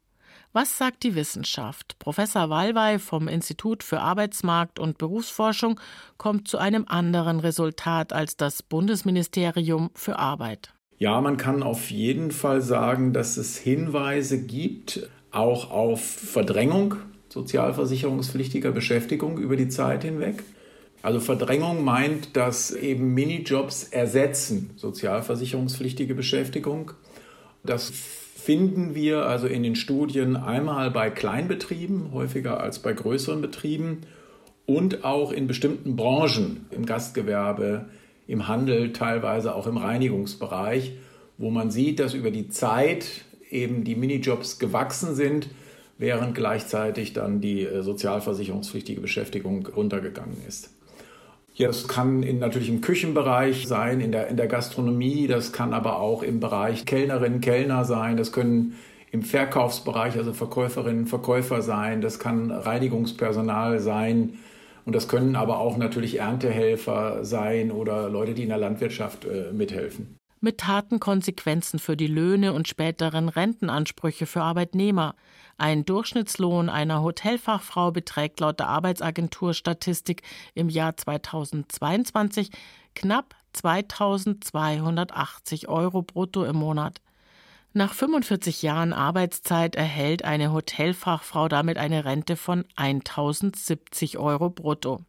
Was 0.57 0.79
sagt 0.79 1.03
die 1.03 1.17
Wissenschaft? 1.17 1.99
Professor 1.99 2.49
Wallwey 2.49 3.01
vom 3.01 3.27
Institut 3.27 3.83
für 3.83 3.99
Arbeitsmarkt 3.99 4.79
und 4.79 4.99
Berufsforschung 4.99 5.81
kommt 6.17 6.47
zu 6.47 6.59
einem 6.59 6.85
anderen 6.87 7.41
Resultat 7.41 8.13
als 8.13 8.37
das 8.37 8.63
Bundesministerium 8.63 9.91
für 9.95 10.17
Arbeit. 10.17 10.73
Ja, 10.97 11.21
man 11.21 11.39
kann 11.39 11.65
auf 11.65 11.91
jeden 11.91 12.31
Fall 12.31 12.61
sagen, 12.61 13.13
dass 13.13 13.37
es 13.37 13.59
Hinweise 13.59 14.45
gibt, 14.45 15.11
auch 15.33 15.73
auf 15.73 16.01
Verdrängung 16.05 16.95
sozialversicherungspflichtiger 17.31 18.71
Beschäftigung 18.71 19.39
über 19.39 19.57
die 19.57 19.69
Zeit 19.69 20.05
hinweg. 20.05 20.45
Also 21.03 21.19
Verdrängung 21.19 21.83
meint, 21.83 22.37
dass 22.37 22.71
eben 22.71 23.13
Minijobs 23.13 23.83
ersetzen 23.83 24.71
sozialversicherungspflichtige 24.77 26.15
Beschäftigung. 26.15 26.93
Das 27.65 27.93
finden 28.45 28.95
wir 28.95 29.25
also 29.25 29.47
in 29.47 29.63
den 29.63 29.75
Studien 29.75 30.37
einmal 30.37 30.91
bei 30.91 31.09
Kleinbetrieben, 31.09 32.13
häufiger 32.13 32.61
als 32.61 32.79
bei 32.79 32.93
größeren 32.93 33.41
Betrieben 33.41 34.03
und 34.67 35.03
auch 35.03 35.33
in 35.33 35.47
bestimmten 35.47 35.97
Branchen, 35.97 36.67
im 36.71 36.85
Gastgewerbe, 36.85 37.87
im 38.27 38.47
Handel, 38.47 38.93
teilweise 38.93 39.55
auch 39.55 39.67
im 39.67 39.79
Reinigungsbereich, 39.79 40.93
wo 41.39 41.49
man 41.49 41.71
sieht, 41.71 42.01
dass 42.01 42.13
über 42.13 42.31
die 42.31 42.51
Zeit 42.51 43.07
eben 43.49 43.83
die 43.83 43.97
Minijobs 43.97 44.59
gewachsen 44.59 45.15
sind, 45.15 45.49
während 45.97 46.35
gleichzeitig 46.35 47.15
dann 47.15 47.41
die 47.41 47.63
äh, 47.63 47.83
sozialversicherungspflichtige 47.83 49.01
Beschäftigung 49.01 49.67
runtergegangen 49.69 50.37
ist. 50.47 50.74
Ja, 51.57 51.69
das 51.69 51.87
kann 51.87 52.25
in, 52.25 52.41
natürlich 52.41 52.69
im 52.69 52.81
Küchenbereich 52.81 53.69
sein, 53.69 54.01
in 54.01 54.11
der, 54.11 54.27
in 54.27 54.37
der 54.37 54.49
Gastronomie, 54.49 55.29
das 55.29 55.53
kann 55.53 55.73
aber 55.73 56.01
auch 56.01 56.25
im 56.25 56.41
Bereich 56.41 56.85
Kellnerinnen, 56.85 57.41
Kellner 57.41 57.85
sein, 57.85 58.17
das 58.17 58.33
können 58.33 58.77
im 59.13 59.23
Verkaufsbereich, 59.23 60.17
also 60.17 60.33
Verkäuferinnen, 60.33 61.07
Verkäufer 61.07 61.63
sein, 61.63 62.01
das 62.01 62.19
kann 62.19 62.51
Reinigungspersonal 62.51 63.79
sein 63.79 64.39
und 64.85 64.97
das 64.97 65.07
können 65.07 65.37
aber 65.37 65.59
auch 65.61 65.77
natürlich 65.77 66.19
Erntehelfer 66.19 67.25
sein 67.25 67.71
oder 67.71 68.09
Leute, 68.09 68.35
die 68.35 68.43
in 68.43 68.49
der 68.49 68.59
Landwirtschaft 68.59 69.25
äh, 69.25 69.53
mithelfen. 69.53 70.17
Mit 70.45 70.67
harten 70.67 71.01
Konsequenzen 71.01 71.79
für 71.79 71.97
die 71.97 72.07
Löhne 72.07 72.53
und 72.53 72.69
späteren 72.69 73.31
Rentenansprüche 73.31 74.27
für 74.27 74.43
Arbeitnehmer. 74.43 75.15
Ein 75.57 75.87
Durchschnittslohn 75.87 76.69
einer 76.69 77.01
Hotelfachfrau 77.01 77.93
beträgt 77.93 78.41
laut 78.41 78.61
der 78.61 78.69
Arbeitsagentur 78.69 79.55
Statistik 79.55 80.21
im 80.53 80.69
Jahr 80.69 80.99
2022 80.99 82.51
knapp 82.95 83.35
2280 83.55 85.69
Euro 85.69 86.03
brutto 86.03 86.45
im 86.45 86.57
Monat. 86.57 87.01
Nach 87.73 87.95
45 87.95 88.61
Jahren 88.61 88.93
Arbeitszeit 88.93 89.77
erhält 89.77 90.27
eine 90.27 90.53
Hotelfachfrau 90.53 91.49
damit 91.49 91.79
eine 91.79 92.05
Rente 92.05 92.37
von 92.37 92.67
1070 92.77 94.19
Euro 94.19 94.51
brutto. 94.51 95.01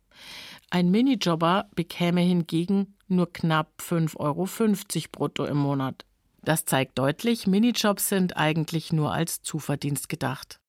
Ein 0.70 0.92
Minijobber 0.92 1.66
bekäme 1.76 2.22
hingegen 2.22 2.95
nur 3.08 3.32
knapp 3.32 3.72
5,50 3.82 4.16
Euro 4.20 4.48
brutto 5.12 5.46
im 5.46 5.58
Monat. 5.58 6.06
Das 6.44 6.66
zeigt 6.66 6.98
deutlich, 7.00 7.48
Minijobs 7.48 8.10
sind 8.10 8.38
eigentlich 8.38 8.94
nur 8.94 9.14
als 9.14 9.42
Zuverdienst 9.42 10.10
gedacht. 10.10 10.60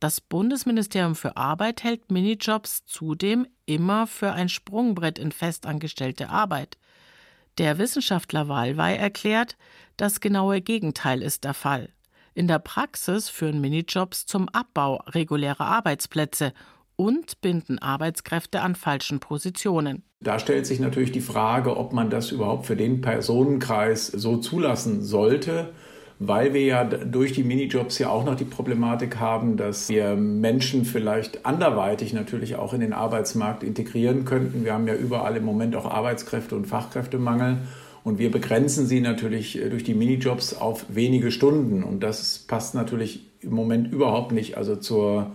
Das 0.00 0.20
Bundesministerium 0.20 1.14
für 1.14 1.36
Arbeit 1.36 1.82
hält 1.82 2.12
Minijobs 2.12 2.84
zudem 2.84 3.46
immer 3.66 4.06
für 4.06 4.32
ein 4.32 4.48
Sprungbrett 4.48 5.18
in 5.18 5.32
festangestellte 5.32 6.28
Arbeit. 6.28 6.78
Der 7.58 7.78
Wissenschaftler 7.78 8.48
Walwey 8.48 8.96
erklärt, 8.96 9.56
das 9.96 10.20
genaue 10.20 10.60
Gegenteil 10.60 11.22
ist 11.22 11.44
der 11.44 11.54
Fall. 11.54 11.90
In 12.34 12.48
der 12.48 12.58
Praxis 12.58 13.28
führen 13.28 13.60
Minijobs 13.60 14.26
zum 14.26 14.48
Abbau 14.48 14.96
regulärer 15.06 15.66
Arbeitsplätze 15.66 16.52
und 16.96 17.40
binden 17.40 17.78
Arbeitskräfte 17.78 18.60
an 18.60 18.74
falschen 18.74 19.20
Positionen. 19.20 20.02
Da 20.20 20.38
stellt 20.38 20.66
sich 20.66 20.80
natürlich 20.80 21.12
die 21.12 21.20
Frage, 21.20 21.76
ob 21.76 21.92
man 21.92 22.10
das 22.10 22.30
überhaupt 22.30 22.66
für 22.66 22.76
den 22.76 23.00
Personenkreis 23.00 24.06
so 24.06 24.38
zulassen 24.38 25.02
sollte, 25.02 25.70
weil 26.18 26.54
wir 26.54 26.62
ja 26.62 26.84
durch 26.84 27.32
die 27.32 27.42
Minijobs 27.42 27.98
ja 27.98 28.08
auch 28.08 28.24
noch 28.24 28.36
die 28.36 28.44
Problematik 28.44 29.18
haben, 29.18 29.56
dass 29.56 29.88
wir 29.88 30.14
Menschen 30.14 30.84
vielleicht 30.84 31.44
anderweitig 31.44 32.12
natürlich 32.12 32.56
auch 32.56 32.72
in 32.72 32.80
den 32.80 32.92
Arbeitsmarkt 32.92 33.62
integrieren 33.62 34.24
könnten. 34.24 34.64
Wir 34.64 34.72
haben 34.72 34.86
ja 34.86 34.94
überall 34.94 35.36
im 35.36 35.44
Moment 35.44 35.76
auch 35.76 35.90
Arbeitskräfte 35.90 36.54
und 36.54 36.66
Fachkräftemangel. 36.66 37.58
Und 38.04 38.18
wir 38.18 38.30
begrenzen 38.30 38.86
sie 38.86 39.00
natürlich 39.00 39.60
äh, 39.60 39.70
durch 39.70 39.82
die 39.82 39.94
Minijobs 39.94 40.54
auf 40.54 40.84
wenige 40.88 41.30
Stunden. 41.30 41.82
Und 41.82 42.00
das 42.00 42.38
passt 42.38 42.74
natürlich 42.74 43.26
im 43.40 43.54
Moment 43.54 43.90
überhaupt 43.90 44.32
nicht 44.32 44.56
also 44.56 44.76
zur 44.76 45.32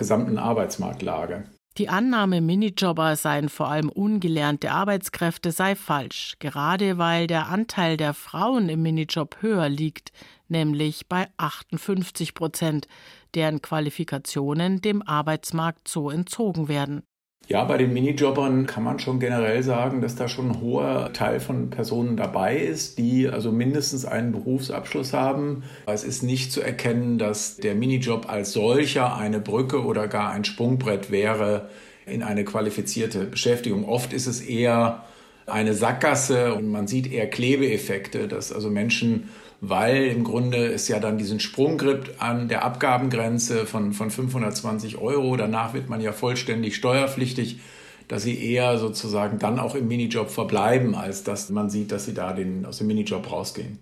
gesamten 0.00 0.38
Arbeitsmarktlage. 0.38 1.44
Die 1.76 1.90
Annahme, 1.90 2.40
Minijobber 2.40 3.14
seien 3.16 3.48
vor 3.48 3.68
allem 3.68 3.90
ungelernte 3.90 4.72
Arbeitskräfte, 4.72 5.52
sei 5.52 5.76
falsch, 5.76 6.36
gerade 6.40 6.98
weil 6.98 7.26
der 7.26 7.48
Anteil 7.48 7.96
der 7.96 8.14
Frauen 8.14 8.68
im 8.70 8.82
Minijob 8.82 9.36
höher 9.40 9.68
liegt, 9.68 10.10
nämlich 10.48 11.06
bei 11.06 11.28
58 11.36 12.34
Prozent, 12.34 12.88
deren 13.34 13.62
Qualifikationen 13.62 14.80
dem 14.80 15.02
Arbeitsmarkt 15.02 15.86
so 15.86 16.10
entzogen 16.10 16.68
werden. 16.68 17.02
Ja, 17.50 17.64
bei 17.64 17.78
den 17.78 17.92
Minijobbern 17.92 18.66
kann 18.68 18.84
man 18.84 19.00
schon 19.00 19.18
generell 19.18 19.60
sagen, 19.64 20.00
dass 20.00 20.14
da 20.14 20.28
schon 20.28 20.52
ein 20.52 20.60
hoher 20.60 21.12
Teil 21.12 21.40
von 21.40 21.68
Personen 21.68 22.16
dabei 22.16 22.56
ist, 22.56 22.96
die 22.96 23.28
also 23.28 23.50
mindestens 23.50 24.04
einen 24.04 24.30
Berufsabschluss 24.30 25.12
haben. 25.12 25.64
Es 25.84 26.04
ist 26.04 26.22
nicht 26.22 26.52
zu 26.52 26.60
erkennen, 26.60 27.18
dass 27.18 27.56
der 27.56 27.74
Minijob 27.74 28.30
als 28.30 28.52
solcher 28.52 29.16
eine 29.16 29.40
Brücke 29.40 29.84
oder 29.84 30.06
gar 30.06 30.30
ein 30.30 30.44
Sprungbrett 30.44 31.10
wäre 31.10 31.68
in 32.06 32.22
eine 32.22 32.44
qualifizierte 32.44 33.24
Beschäftigung. 33.24 33.84
Oft 33.84 34.12
ist 34.12 34.28
es 34.28 34.40
eher 34.40 35.02
eine 35.50 35.74
Sackgasse 35.74 36.54
und 36.54 36.68
man 36.68 36.86
sieht 36.86 37.10
eher 37.10 37.28
Klebeeffekte, 37.28 38.28
dass 38.28 38.52
also 38.52 38.70
Menschen 38.70 39.28
weil 39.60 40.06
im 40.06 40.24
Grunde 40.24 40.72
es 40.72 40.88
ja 40.88 40.98
dann 40.98 41.18
diesen 41.18 41.38
Sprung 41.38 41.78
gibt 41.78 42.20
an 42.20 42.48
der 42.48 42.64
Abgabengrenze 42.64 43.66
von, 43.66 43.92
von 43.92 44.10
520 44.10 44.98
Euro. 44.98 45.36
Danach 45.36 45.74
wird 45.74 45.88
man 45.88 46.00
ja 46.00 46.12
vollständig 46.12 46.76
steuerpflichtig, 46.76 47.60
dass 48.08 48.22
sie 48.22 48.42
eher 48.42 48.78
sozusagen 48.78 49.38
dann 49.38 49.58
auch 49.58 49.74
im 49.74 49.86
Minijob 49.86 50.30
verbleiben, 50.30 50.94
als 50.94 51.22
dass 51.24 51.50
man 51.50 51.70
sieht, 51.70 51.92
dass 51.92 52.06
sie 52.06 52.14
da 52.14 52.32
den, 52.32 52.64
aus 52.64 52.78
dem 52.78 52.86
Minijob 52.86 53.30
rausgehen. 53.30 53.78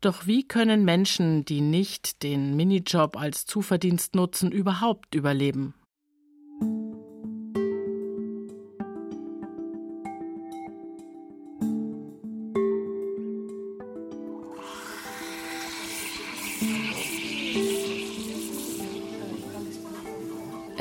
Doch 0.00 0.26
wie 0.26 0.46
können 0.46 0.84
Menschen, 0.84 1.44
die 1.44 1.60
nicht 1.60 2.22
den 2.22 2.56
Minijob 2.56 3.16
als 3.16 3.46
Zuverdienst 3.46 4.14
nutzen, 4.14 4.52
überhaupt 4.52 5.14
überleben? 5.14 5.74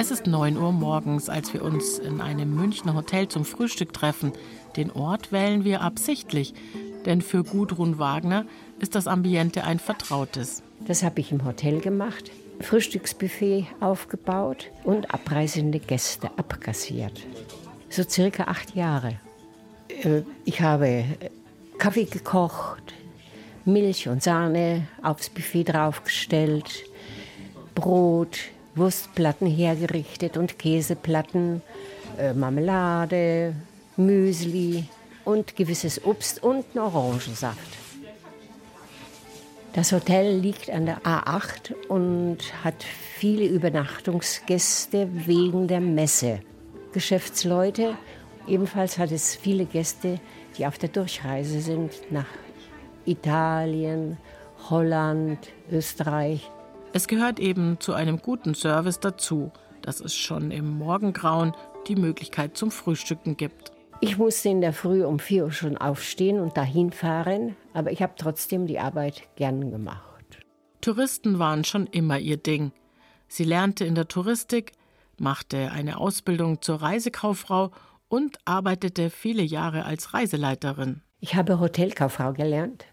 Es 0.01 0.09
ist 0.09 0.25
9 0.25 0.57
Uhr 0.57 0.71
morgens, 0.71 1.29
als 1.29 1.53
wir 1.53 1.63
uns 1.63 1.99
in 1.99 2.21
einem 2.21 2.55
Münchner 2.55 2.95
Hotel 2.95 3.27
zum 3.27 3.45
Frühstück 3.45 3.93
treffen. 3.93 4.33
Den 4.75 4.89
Ort 4.89 5.31
wählen 5.31 5.63
wir 5.63 5.81
absichtlich, 5.81 6.55
denn 7.05 7.21
für 7.21 7.43
Gudrun 7.43 7.99
Wagner 7.99 8.47
ist 8.79 8.95
das 8.95 9.05
Ambiente 9.05 9.63
ein 9.63 9.77
vertrautes. 9.77 10.63
Das 10.87 11.03
habe 11.03 11.19
ich 11.19 11.31
im 11.31 11.45
Hotel 11.45 11.81
gemacht. 11.81 12.31
Frühstücksbuffet 12.61 13.67
aufgebaut 13.79 14.71
und 14.85 15.13
abreisende 15.13 15.77
Gäste 15.77 16.31
abkassiert. 16.35 17.21
So 17.91 18.01
circa 18.01 18.45
acht 18.45 18.73
Jahre. 18.73 19.19
Äh, 19.87 20.23
ich 20.45 20.61
habe 20.61 21.05
Kaffee 21.77 22.05
gekocht, 22.05 22.95
Milch 23.65 24.07
und 24.07 24.23
Sahne 24.23 24.87
aufs 25.03 25.29
Buffet 25.29 25.65
draufgestellt, 25.65 26.85
Brot, 27.75 28.39
Wurstplatten 28.75 29.47
hergerichtet 29.47 30.37
und 30.37 30.57
Käseplatten, 30.57 31.61
äh, 32.17 32.33
Marmelade, 32.33 33.53
Müsli 33.97 34.85
und 35.25 35.55
gewisses 35.55 36.03
Obst 36.03 36.43
und 36.43 36.65
Orangensaft. 36.75 37.59
Das 39.73 39.93
Hotel 39.93 40.37
liegt 40.37 40.69
an 40.69 40.85
der 40.85 41.01
A8 41.03 41.73
und 41.87 42.39
hat 42.63 42.83
viele 42.83 43.45
Übernachtungsgäste 43.45 45.07
wegen 45.25 45.67
der 45.69 45.79
Messe. 45.79 46.39
Geschäftsleute, 46.91 47.95
ebenfalls 48.47 48.97
hat 48.97 49.11
es 49.11 49.35
viele 49.35 49.65
Gäste, 49.65 50.19
die 50.57 50.65
auf 50.65 50.77
der 50.77 50.89
Durchreise 50.89 51.61
sind 51.61 51.93
nach 52.11 52.25
Italien, 53.05 54.17
Holland, 54.69 55.39
Österreich. 55.71 56.49
Es 56.93 57.07
gehört 57.07 57.39
eben 57.39 57.79
zu 57.79 57.93
einem 57.93 58.17
guten 58.17 58.53
Service 58.53 58.99
dazu, 58.99 59.51
dass 59.81 60.01
es 60.01 60.13
schon 60.13 60.51
im 60.51 60.77
Morgengrauen 60.77 61.53
die 61.87 61.95
Möglichkeit 61.95 62.57
zum 62.57 62.69
Frühstücken 62.69 63.37
gibt. 63.37 63.71
Ich 64.01 64.17
musste 64.17 64.49
in 64.49 64.59
der 64.59 64.73
Früh 64.73 65.05
um 65.05 65.17
4 65.17 65.45
Uhr 65.45 65.51
schon 65.51 65.77
aufstehen 65.77 66.39
und 66.39 66.57
dahin 66.57 66.91
fahren, 66.91 67.55
aber 67.73 67.91
ich 67.91 68.01
habe 68.01 68.13
trotzdem 68.17 68.67
die 68.67 68.79
Arbeit 68.79 69.23
gern 69.37 69.71
gemacht. 69.71 70.39
Touristen 70.81 71.39
waren 71.39 71.63
schon 71.63 71.87
immer 71.87 72.19
ihr 72.19 72.37
Ding. 72.37 72.73
Sie 73.27 73.45
lernte 73.45 73.85
in 73.85 73.95
der 73.95 74.09
Touristik, 74.09 74.73
machte 75.17 75.71
eine 75.71 75.97
Ausbildung 75.97 76.61
zur 76.61 76.81
Reisekauffrau 76.81 77.71
und 78.09 78.37
arbeitete 78.43 79.09
viele 79.09 79.43
Jahre 79.43 79.85
als 79.85 80.13
Reiseleiterin. 80.13 81.01
Ich 81.21 81.35
habe 81.35 81.59
Hotelkauffrau 81.59 82.33
gelernt. 82.33 82.85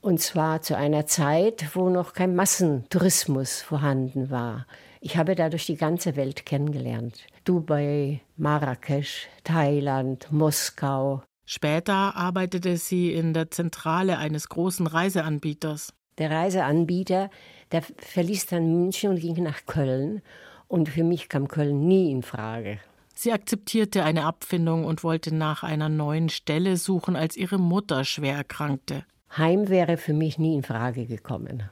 Und 0.00 0.20
zwar 0.20 0.62
zu 0.62 0.76
einer 0.76 1.06
Zeit, 1.06 1.74
wo 1.74 1.88
noch 1.90 2.12
kein 2.12 2.36
Massentourismus 2.36 3.62
vorhanden 3.62 4.30
war. 4.30 4.66
Ich 5.00 5.16
habe 5.16 5.34
dadurch 5.34 5.66
die 5.66 5.76
ganze 5.76 6.16
Welt 6.16 6.46
kennengelernt. 6.46 7.26
Dubai, 7.44 8.20
Marrakesch, 8.36 9.28
Thailand, 9.44 10.30
Moskau. 10.30 11.22
Später 11.44 12.14
arbeitete 12.16 12.76
sie 12.76 13.12
in 13.12 13.32
der 13.32 13.50
Zentrale 13.50 14.18
eines 14.18 14.48
großen 14.48 14.86
Reiseanbieters. 14.86 15.94
Der 16.18 16.30
Reiseanbieter, 16.30 17.30
der 17.72 17.82
verließ 17.82 18.46
dann 18.46 18.72
München 18.72 19.10
und 19.10 19.20
ging 19.20 19.42
nach 19.42 19.66
Köln. 19.66 20.20
Und 20.66 20.88
für 20.88 21.04
mich 21.04 21.28
kam 21.28 21.48
Köln 21.48 21.86
nie 21.86 22.10
in 22.10 22.22
Frage. 22.22 22.78
Sie 23.14 23.32
akzeptierte 23.32 24.04
eine 24.04 24.26
Abfindung 24.26 24.84
und 24.84 25.02
wollte 25.02 25.34
nach 25.34 25.62
einer 25.62 25.88
neuen 25.88 26.28
Stelle 26.28 26.76
suchen, 26.76 27.16
als 27.16 27.36
ihre 27.36 27.58
Mutter 27.58 28.04
schwer 28.04 28.36
erkrankte. 28.36 29.04
Heim 29.36 29.68
wäre 29.68 29.96
für 29.96 30.12
mich 30.12 30.38
nie 30.38 30.54
in 30.54 30.62
Frage 30.62 31.06
gekommen. 31.06 31.64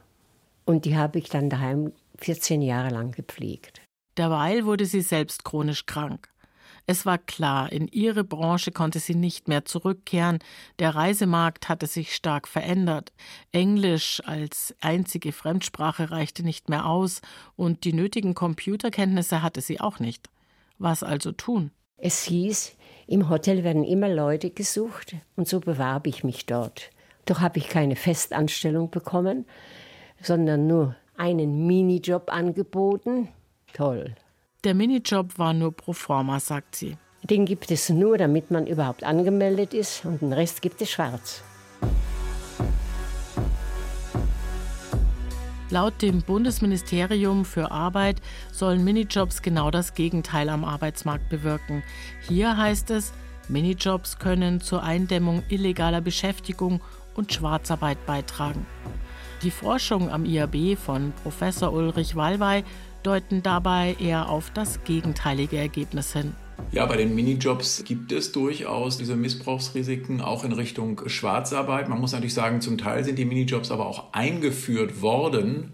Und 0.65 0.85
die 0.85 0.97
habe 0.97 1.19
ich 1.19 1.29
dann 1.29 1.49
daheim 1.49 1.93
14 2.19 2.61
Jahre 2.63 2.91
lang 2.91 3.13
gepflegt. 3.13 3.81
Derweil 4.17 4.65
wurde 4.65 4.87
sie 4.87 5.01
selbst 5.03 5.45
chronisch 5.45 5.87
krank. 5.87 6.29
Es 6.89 7.05
war 7.05 7.19
klar, 7.19 7.73
in 7.73 7.89
ihre 7.89 8.23
Branche 8.23 8.71
konnte 8.71 9.01
sie 9.01 9.17
nicht 9.17 9.49
mehr 9.49 9.65
zurückkehren. 9.65 10.39
Der 10.79 10.95
Reisemarkt 10.95 11.69
hatte 11.69 11.87
sich 11.87 12.15
stark 12.15 12.47
verändert. 12.47 13.13
Englisch 13.51 14.23
als 14.25 14.75
einzige 14.81 15.33
Fremdsprache 15.33 16.13
reichte 16.13 16.45
nicht 16.45 16.69
mehr 16.69 16.87
aus 16.87 17.23
und 17.57 17.83
die 17.83 17.93
nötigen 17.93 18.35
Computerkenntnisse 18.35 19.43
hatte 19.43 19.61
sie 19.61 19.81
auch 19.81 19.99
nicht. 19.99 20.31
Was 20.79 21.03
also 21.03 21.33
tun? 21.33 21.73
Es 21.97 22.23
hieß, 22.25 22.77
im 23.09 23.29
Hotel 23.31 23.65
werden 23.65 23.83
immer 23.83 24.09
Leute 24.09 24.51
gesucht 24.51 25.17
und 25.35 25.49
so 25.49 25.59
bewarb 25.59 26.07
ich 26.07 26.23
mich 26.23 26.47
dort. 26.47 26.91
Doch 27.27 27.41
habe 27.41 27.59
ich 27.59 27.69
keine 27.69 27.97
Festanstellung 27.97 28.91
bekommen, 28.91 29.47
sondern 30.23 30.67
nur 30.67 30.97
einen 31.17 31.67
Minijob 31.67 32.33
angeboten. 32.33 33.29
Toll. 33.73 34.15
Der 34.65 34.75
Minijob 34.75 35.39
war 35.39 35.53
nur 35.53 35.73
pro 35.73 35.93
forma, 35.93 36.41
sagt 36.41 36.77
sie. 36.77 36.97
Den 37.23 37.45
gibt 37.45 37.71
es 37.71 37.91
nur, 37.91 38.17
damit 38.19 38.51
man 38.51 38.67
überhaupt 38.67 39.03
angemeldet 39.03 39.75
ist 39.75 40.05
und 40.05 40.23
den 40.23 40.33
Rest 40.33 40.63
gibt 40.63 40.81
es 40.81 40.91
schwarz. 40.91 41.43
Laut 45.71 46.01
dem 46.01 46.23
Bundesministerium 46.23 47.45
für 47.45 47.73
Arbeit 47.73 48.23
sollen 48.53 48.85
Minijobs 48.85 49.43
genau 49.43 49.73
das 49.73 49.95
Gegenteil 49.95 50.49
am 50.49 50.65
Arbeitsmarkt 50.65 51.29
bewirken. 51.29 51.83
Hier 52.29 52.57
heißt 52.57 52.91
es, 52.91 53.13
Minijobs 53.49 54.19
können 54.19 54.61
zur 54.61 54.85
Eindämmung 54.85 55.43
illegaler 55.49 56.01
Beschäftigung 56.01 56.81
und 57.17 57.33
Schwarzarbeit 57.33 58.05
beitragen. 58.07 58.67
Die 59.43 59.51
Forschung 59.51 60.11
am 60.11 60.25
IAB 60.25 60.79
von 60.79 61.13
Professor 61.23 61.73
Ulrich 61.73 62.17
Wallwey 62.17 62.65
deuten 63.03 63.43
dabei 63.43 63.97
eher 64.01 64.29
auf 64.29 64.51
das 64.51 64.83
gegenteilige 64.85 65.59
Ergebnis 65.59 66.13
hin. 66.13 66.35
Ja, 66.73 66.87
bei 66.87 66.97
den 66.97 67.15
Minijobs 67.15 67.85
gibt 67.85 68.13
es 68.13 68.33
durchaus 68.33 68.97
diese 68.97 69.15
Missbrauchsrisiken 69.15 70.21
auch 70.21 70.43
in 70.43 70.53
Richtung 70.53 71.03
Schwarzarbeit. 71.07 71.89
Man 71.89 72.01
muss 72.01 72.13
natürlich 72.13 72.35
sagen, 72.35 72.61
zum 72.61 72.79
Teil 72.79 73.05
sind 73.05 73.19
die 73.19 73.25
Minijobs 73.25 73.71
aber 73.71 73.87
auch 73.87 74.13
eingeführt 74.13 75.03
worden, 75.03 75.73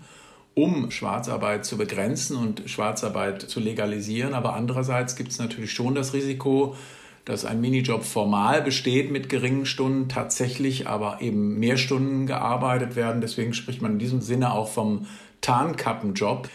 um 0.54 0.90
Schwarzarbeit 0.90 1.64
zu 1.64 1.78
begrenzen 1.78 2.36
und 2.36 2.64
Schwarzarbeit 2.66 3.42
zu 3.42 3.60
legalisieren. 3.60 4.34
Aber 4.34 4.54
andererseits 4.54 5.16
gibt 5.16 5.30
es 5.30 5.38
natürlich 5.38 5.72
schon 5.72 5.94
das 5.94 6.12
Risiko, 6.12 6.76
dass 7.24 7.44
ein 7.44 7.60
Minijob 7.60 8.04
formal 8.04 8.62
besteht 8.62 9.10
mit 9.10 9.28
geringen 9.28 9.66
Stunden, 9.66 10.08
tatsächlich 10.08 10.88
aber 10.88 11.20
eben 11.20 11.58
mehr 11.58 11.76
Stunden 11.76 12.26
gearbeitet 12.26 12.96
werden. 12.96 13.20
Deswegen 13.20 13.54
spricht 13.54 13.80
man 13.80 13.92
in 13.92 13.98
diesem 13.98 14.20
Sinne 14.20 14.52
auch 14.52 14.68
vom 14.68 15.06
Tarnkappenjob, 15.40 16.48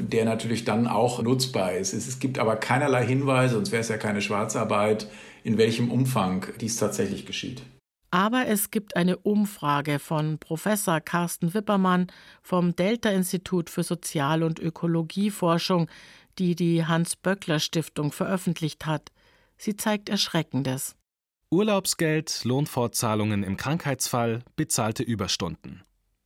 der 0.00 0.24
natürlich 0.24 0.64
dann 0.64 0.86
auch 0.86 1.22
nutzbar 1.22 1.72
ist. 1.72 1.94
Es 1.94 2.18
gibt 2.18 2.38
aber 2.38 2.56
keinerlei 2.56 3.06
Hinweise, 3.06 3.54
sonst 3.54 3.72
wäre 3.72 3.80
es 3.80 3.88
ja 3.88 3.96
keine 3.96 4.20
Schwarzarbeit, 4.20 5.08
in 5.44 5.56
welchem 5.56 5.90
Umfang 5.90 6.46
dies 6.60 6.76
tatsächlich 6.76 7.24
geschieht. 7.24 7.62
Aber 8.10 8.46
es 8.46 8.70
gibt 8.70 8.96
eine 8.96 9.16
Umfrage 9.16 9.98
von 9.98 10.38
Professor 10.38 11.00
Carsten 11.00 11.54
Wippermann 11.54 12.06
vom 12.42 12.76
Delta-Institut 12.76 13.68
für 13.68 13.82
Sozial- 13.82 14.42
und 14.42 14.58
Ökologieforschung, 14.58 15.88
die 16.38 16.54
die 16.54 16.84
Hans-Böckler-Stiftung 16.84 18.12
veröffentlicht 18.12 18.86
hat. 18.86 19.10
Sie 19.56 19.76
zeigt 19.76 20.08
Erschreckendes. 20.08 20.96
Urlaubsgeld, 21.50 22.44
Lohnfortzahlungen 22.44 23.42
im 23.42 23.56
Krankheitsfall, 23.56 24.42
bezahlte 24.56 25.02
Überstunden. 25.02 25.84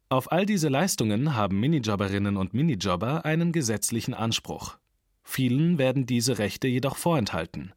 Auf 0.09 0.33
all 0.33 0.47
diese 0.47 0.69
Leistungen 0.69 1.37
haben 1.37 1.61
Minijobberinnen 1.61 2.37
und 2.37 2.55
Minijobber 2.55 3.25
einen 3.25 3.53
gesetzlichen 3.53 4.15
Anspruch. 4.15 4.79
Vielen 5.23 5.79
werden 5.79 6.07
diese 6.07 6.39
Rechte 6.39 6.67
jedoch 6.67 6.97
vorenthalten. 6.97 7.73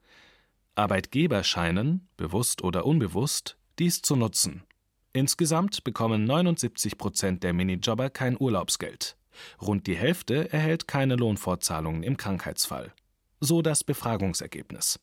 Arbeitgeber 0.75 1.43
scheinen, 1.43 2.07
bewusst 2.17 2.63
oder 2.63 2.85
unbewusst, 2.85 3.57
dies 3.77 4.01
zu 4.01 4.15
nutzen. 4.15 4.63
Insgesamt 5.11 5.83
bekommen 5.83 6.23
79 6.23 6.97
Prozent 6.97 7.43
der 7.43 7.53
Minijobber 7.53 8.09
kein 8.09 8.35
Urlaubsgeld. 8.39 9.15
Rund 9.61 9.85
die 9.85 9.95
Hälfte 9.95 10.51
erhält 10.51 10.87
keine 10.87 11.15
Lohnfortzahlungen 11.15 12.01
im 12.01 12.17
Krankheitsfall. 12.17 12.93
So 13.39 13.61
das 13.61 13.83
Befragungsergebnis. 13.83 14.99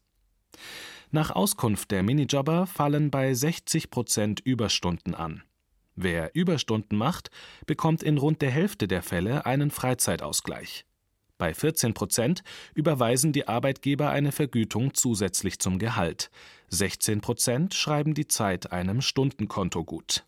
Nach 1.11 1.31
Auskunft 1.31 1.91
der 1.91 2.03
Minijobber 2.03 2.67
fallen 2.67 3.11
bei 3.11 3.35
60 3.35 3.91
Prozent 3.91 4.41
Überstunden 4.41 5.15
an. 5.15 5.43
Wer 5.97 6.35
Überstunden 6.35 6.97
macht, 6.97 7.31
bekommt 7.67 8.03
in 8.03 8.17
rund 8.17 8.43
der 8.43 8.51
Hälfte 8.51 8.89
der 8.89 9.03
Fälle 9.03 9.45
einen 9.45 9.71
Freizeitausgleich. 9.71 10.87
Bei 11.37 11.55
14 11.55 11.95
Prozent 11.95 12.43
überweisen 12.75 13.33
die 13.33 13.49
Arbeitgeber 13.49 14.11
eine 14.11 14.31
Vergütung 14.31 14.95
zusätzlich 14.95 15.59
zum 15.59 15.79
Gehalt. 15.79 16.31
16 16.69 17.23
Prozent 17.23 17.75
schreiben 17.75 18.15
die 18.15 18.29
Zeit 18.29 18.73
einem 18.73 19.01
Stundenkonto 19.01 19.85
gut. 19.85 20.25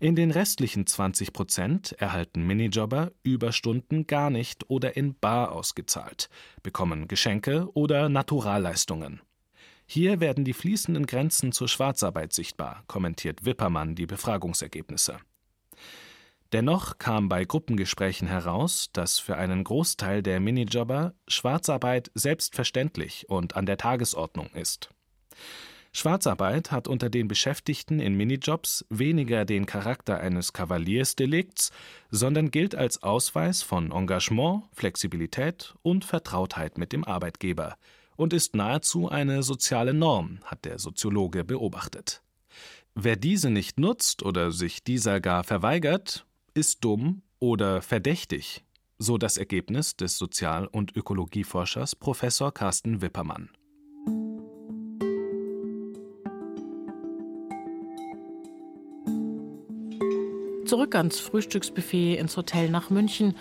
In 0.00 0.16
den 0.16 0.30
restlichen 0.30 0.86
20 0.86 1.32
Prozent 1.32 1.92
erhalten 1.92 2.46
Minijobber 2.46 3.12
Überstunden 3.22 4.06
gar 4.06 4.30
nicht 4.30 4.68
oder 4.68 4.96
in 4.96 5.18
bar 5.18 5.52
ausgezahlt, 5.52 6.28
bekommen 6.62 7.08
Geschenke 7.08 7.68
oder 7.74 8.08
Naturalleistungen. 8.08 9.20
Hier 9.86 10.20
werden 10.20 10.44
die 10.44 10.52
fließenden 10.52 11.06
Grenzen 11.06 11.50
zur 11.50 11.68
Schwarzarbeit 11.68 12.32
sichtbar, 12.32 12.84
kommentiert 12.86 13.44
Wippermann 13.44 13.96
die 13.96 14.06
Befragungsergebnisse. 14.06 15.18
Dennoch 16.52 16.98
kam 16.98 17.28
bei 17.28 17.44
Gruppengesprächen 17.44 18.26
heraus, 18.26 18.90
dass 18.92 19.20
für 19.20 19.36
einen 19.36 19.62
Großteil 19.62 20.22
der 20.22 20.40
Minijobber 20.40 21.14
Schwarzarbeit 21.28 22.10
selbstverständlich 22.14 23.28
und 23.28 23.56
an 23.56 23.66
der 23.66 23.76
Tagesordnung 23.76 24.50
ist. 24.54 24.90
Schwarzarbeit 26.00 26.72
hat 26.72 26.88
unter 26.88 27.10
den 27.10 27.28
Beschäftigten 27.28 28.00
in 28.00 28.14
Minijobs 28.14 28.86
weniger 28.88 29.44
den 29.44 29.66
Charakter 29.66 30.18
eines 30.18 30.54
Kavaliersdelikts, 30.54 31.72
sondern 32.10 32.50
gilt 32.50 32.74
als 32.74 33.02
Ausweis 33.02 33.62
von 33.62 33.92
Engagement, 33.92 34.64
Flexibilität 34.72 35.74
und 35.82 36.06
Vertrautheit 36.06 36.78
mit 36.78 36.94
dem 36.94 37.04
Arbeitgeber 37.04 37.76
und 38.16 38.32
ist 38.32 38.56
nahezu 38.56 39.10
eine 39.10 39.42
soziale 39.42 39.92
Norm, 39.92 40.38
hat 40.46 40.64
der 40.64 40.78
Soziologe 40.78 41.44
beobachtet. 41.44 42.22
Wer 42.94 43.16
diese 43.16 43.50
nicht 43.50 43.78
nutzt 43.78 44.22
oder 44.22 44.52
sich 44.52 44.82
dieser 44.82 45.20
gar 45.20 45.44
verweigert, 45.44 46.24
ist 46.54 46.82
dumm 46.82 47.20
oder 47.40 47.82
verdächtig, 47.82 48.64
so 48.96 49.18
das 49.18 49.36
Ergebnis 49.36 49.96
des 49.96 50.16
Sozial- 50.16 50.66
und 50.66 50.96
Ökologieforschers 50.96 51.94
Professor 51.94 52.52
Carsten 52.54 53.02
Wippermann. 53.02 53.50
Zurück 60.70 60.94
ans 60.94 61.18
Frühstücksbuffet 61.18 62.14
ins 62.14 62.36
Hotel 62.36 62.70
nach 62.70 62.90
München. 62.90 63.34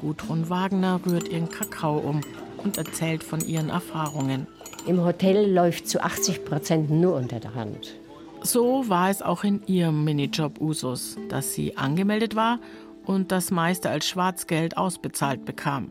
Gudrun 0.00 0.48
Wagner 0.48 1.00
rührt 1.04 1.26
ihren 1.26 1.48
Kakao 1.48 1.98
um 1.98 2.20
und 2.62 2.78
erzählt 2.78 3.24
von 3.24 3.40
ihren 3.40 3.70
Erfahrungen. 3.70 4.46
Im 4.86 5.04
Hotel 5.04 5.52
läuft 5.52 5.88
zu 5.88 6.00
80 6.00 6.44
Prozent 6.44 6.88
nur 6.88 7.16
unter 7.16 7.40
der 7.40 7.56
Hand. 7.56 7.96
So 8.42 8.88
war 8.88 9.10
es 9.10 9.20
auch 9.20 9.42
in 9.42 9.66
ihrem 9.66 10.04
Minijob 10.04 10.60
Usus, 10.60 11.18
dass 11.28 11.54
sie 11.54 11.76
angemeldet 11.76 12.36
war 12.36 12.60
und 13.04 13.32
das 13.32 13.50
meiste 13.50 13.90
als 13.90 14.06
Schwarzgeld 14.06 14.76
ausbezahlt 14.76 15.44
bekam. 15.44 15.90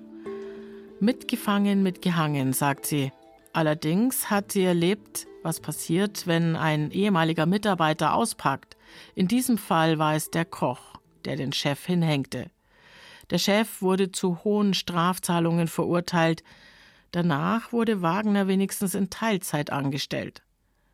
Mitgefangen, 1.02 1.84
mitgehangen, 1.84 2.54
sagt 2.54 2.86
sie. 2.86 3.12
Allerdings 3.52 4.30
hat 4.30 4.54
sie 4.54 4.64
erlebt, 4.64 5.28
was 5.44 5.60
passiert, 5.60 6.26
wenn 6.26 6.56
ein 6.56 6.90
ehemaliger 6.92 7.46
Mitarbeiter 7.46 8.14
auspackt. 8.14 8.78
In 9.14 9.28
diesem 9.28 9.58
Fall 9.58 10.00
war 10.00 10.16
es 10.16 10.32
der 10.32 10.46
Koch, 10.46 10.82
der 11.26 11.36
den 11.36 11.54
Chef 11.54 11.86
hinhängte. 11.86 12.52
Der 13.30 13.38
Chef 13.38 13.82
wurde 13.82 14.12
zu 14.12 14.44
hohen 14.44 14.74
Strafzahlungen 14.74 15.68
verurteilt. 15.68 16.44
Danach 17.12 17.72
wurde 17.72 18.02
Wagner 18.02 18.48
wenigstens 18.48 18.94
in 18.96 19.10
Teilzeit 19.10 19.72
angestellt. 19.72 20.44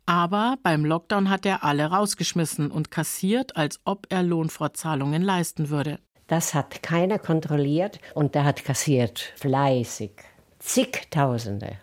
Aber 0.06 0.58
beim 0.64 0.86
Lockdown 0.86 1.30
hat 1.30 1.46
er 1.46 1.64
alle 1.64 1.86
rausgeschmissen 1.86 2.72
und 2.72 2.92
kassiert, 2.92 3.56
als 3.56 3.80
ob 3.86 4.08
er 4.10 4.24
Lohnfortzahlungen 4.24 5.22
leisten 5.22 5.70
würde. 5.70 6.00
Das 6.28 6.54
hat 6.54 6.82
keiner 6.82 7.20
kontrolliert 7.20 8.00
und 8.14 8.36
der 8.36 8.46
hat 8.46 8.64
kassiert, 8.64 9.34
fleißig. 9.36 10.12
Zigtausende. 10.60 11.78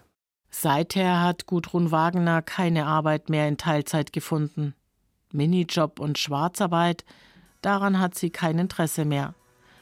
Seither 0.51 1.21
hat 1.21 1.47
Gudrun 1.47 1.91
Wagner 1.91 2.43
keine 2.43 2.87
Arbeit 2.87 3.29
mehr 3.29 3.47
in 3.47 3.59
Teilzeit 3.59 4.13
gefunden. 4.13 4.75
Minijob 5.33 6.01
und 6.01 6.19
Schwarzarbeit, 6.19 7.05
daran 7.63 7.99
hat 7.99 8.15
sie 8.15 8.31
kein 8.31 8.59
Interesse 8.59 9.05
mehr. 9.05 9.35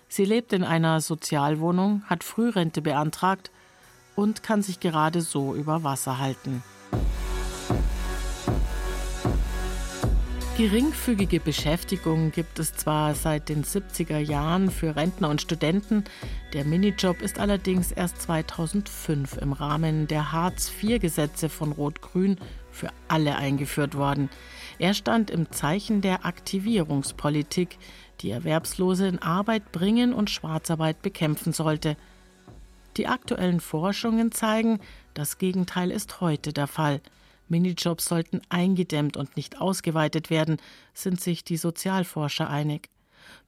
Sie 0.09 0.25
lebt 0.25 0.53
in 0.53 0.65
einer 0.65 1.01
Sozialwohnung, 1.01 2.03
hat 2.07 2.25
Frührente 2.25 2.83
beantragt 2.83 3.51
und 4.15 4.43
kann 4.43 4.63
sich 4.63 4.81
gerade 4.81 5.21
so 5.21 5.55
über 5.55 5.85
Wasser 5.85 6.19
halten. 6.19 6.63
Geringfügige 10.57 11.39
Beschäftigung 11.39 12.31
gibt 12.31 12.59
es 12.59 12.73
zwar 12.73 13.15
seit 13.15 13.51
den 13.51 13.63
70er 13.63 14.17
Jahren 14.17 14.71
für 14.71 14.97
Rentner 14.97 15.29
und 15.29 15.43
Studenten, 15.43 16.05
der 16.55 16.65
Minijob 16.65 17.21
ist 17.21 17.39
allerdings 17.39 17.93
erst 17.93 18.23
2005 18.23 19.37
im 19.37 19.53
Rahmen 19.53 20.07
der 20.07 20.33
Hartz-IV-Gesetze 20.33 21.51
von 21.51 21.73
Rot-Grün 21.73 22.39
für 22.71 22.89
alle 23.07 23.37
eingeführt 23.37 23.97
worden. 23.97 24.31
Er 24.79 24.93
stand 24.93 25.31
im 25.31 25.51
Zeichen 25.53 26.03
der 26.03 26.27
Aktivierungspolitik, 26.27 27.79
die 28.21 28.31
Erwerbslose 28.31 29.09
in 29.09 29.19
Arbeit 29.21 29.73
bringen 29.73 30.13
und 30.13 30.31
Schwarzarbeit 30.31 31.01
bekämpfen 31.03 31.53
sollte. 31.53 31.97
Die 32.97 33.07
aktuellen 33.07 33.61
Forschungen 33.61 34.33
zeigen, 34.33 34.81
das 35.15 35.39
Gegenteil 35.39 35.91
ist 35.91 36.21
heute 36.21 36.53
der 36.53 36.67
Fall. 36.67 37.01
Minijobs 37.49 38.07
sollten 38.07 38.43
eingedämmt 38.49 39.17
und 39.17 39.37
nicht 39.37 39.61
ausgeweitet 39.61 40.31
werden, 40.31 40.57
sind 40.95 41.21
sich 41.21 41.45
die 41.45 41.57
Sozialforscher 41.57 42.51
einig. 42.51 42.91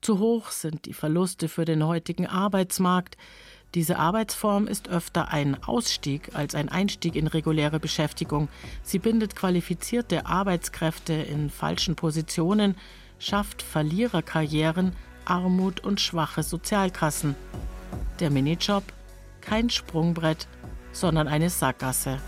Zu 0.01 0.19
hoch 0.19 0.51
sind 0.51 0.85
die 0.85 0.93
Verluste 0.93 1.47
für 1.47 1.65
den 1.65 1.85
heutigen 1.85 2.27
Arbeitsmarkt. 2.27 3.17
Diese 3.75 3.99
Arbeitsform 3.99 4.65
ist 4.65 4.89
öfter 4.89 5.29
ein 5.29 5.63
Ausstieg 5.63 6.31
als 6.33 6.55
ein 6.55 6.69
Einstieg 6.69 7.15
in 7.15 7.27
reguläre 7.27 7.79
Beschäftigung. 7.79 8.49
Sie 8.81 8.97
bindet 8.97 9.35
qualifizierte 9.35 10.25
Arbeitskräfte 10.25 11.13
in 11.13 11.51
falschen 11.51 11.95
Positionen, 11.95 12.75
schafft 13.19 13.61
Verliererkarrieren, 13.61 14.93
Armut 15.25 15.81
und 15.81 16.01
schwache 16.01 16.41
Sozialkassen. 16.41 17.35
Der 18.19 18.31
Minijob 18.31 18.83
kein 19.41 19.69
Sprungbrett, 19.69 20.47
sondern 20.91 21.27
eine 21.27 21.49
Sackgasse. 21.49 22.19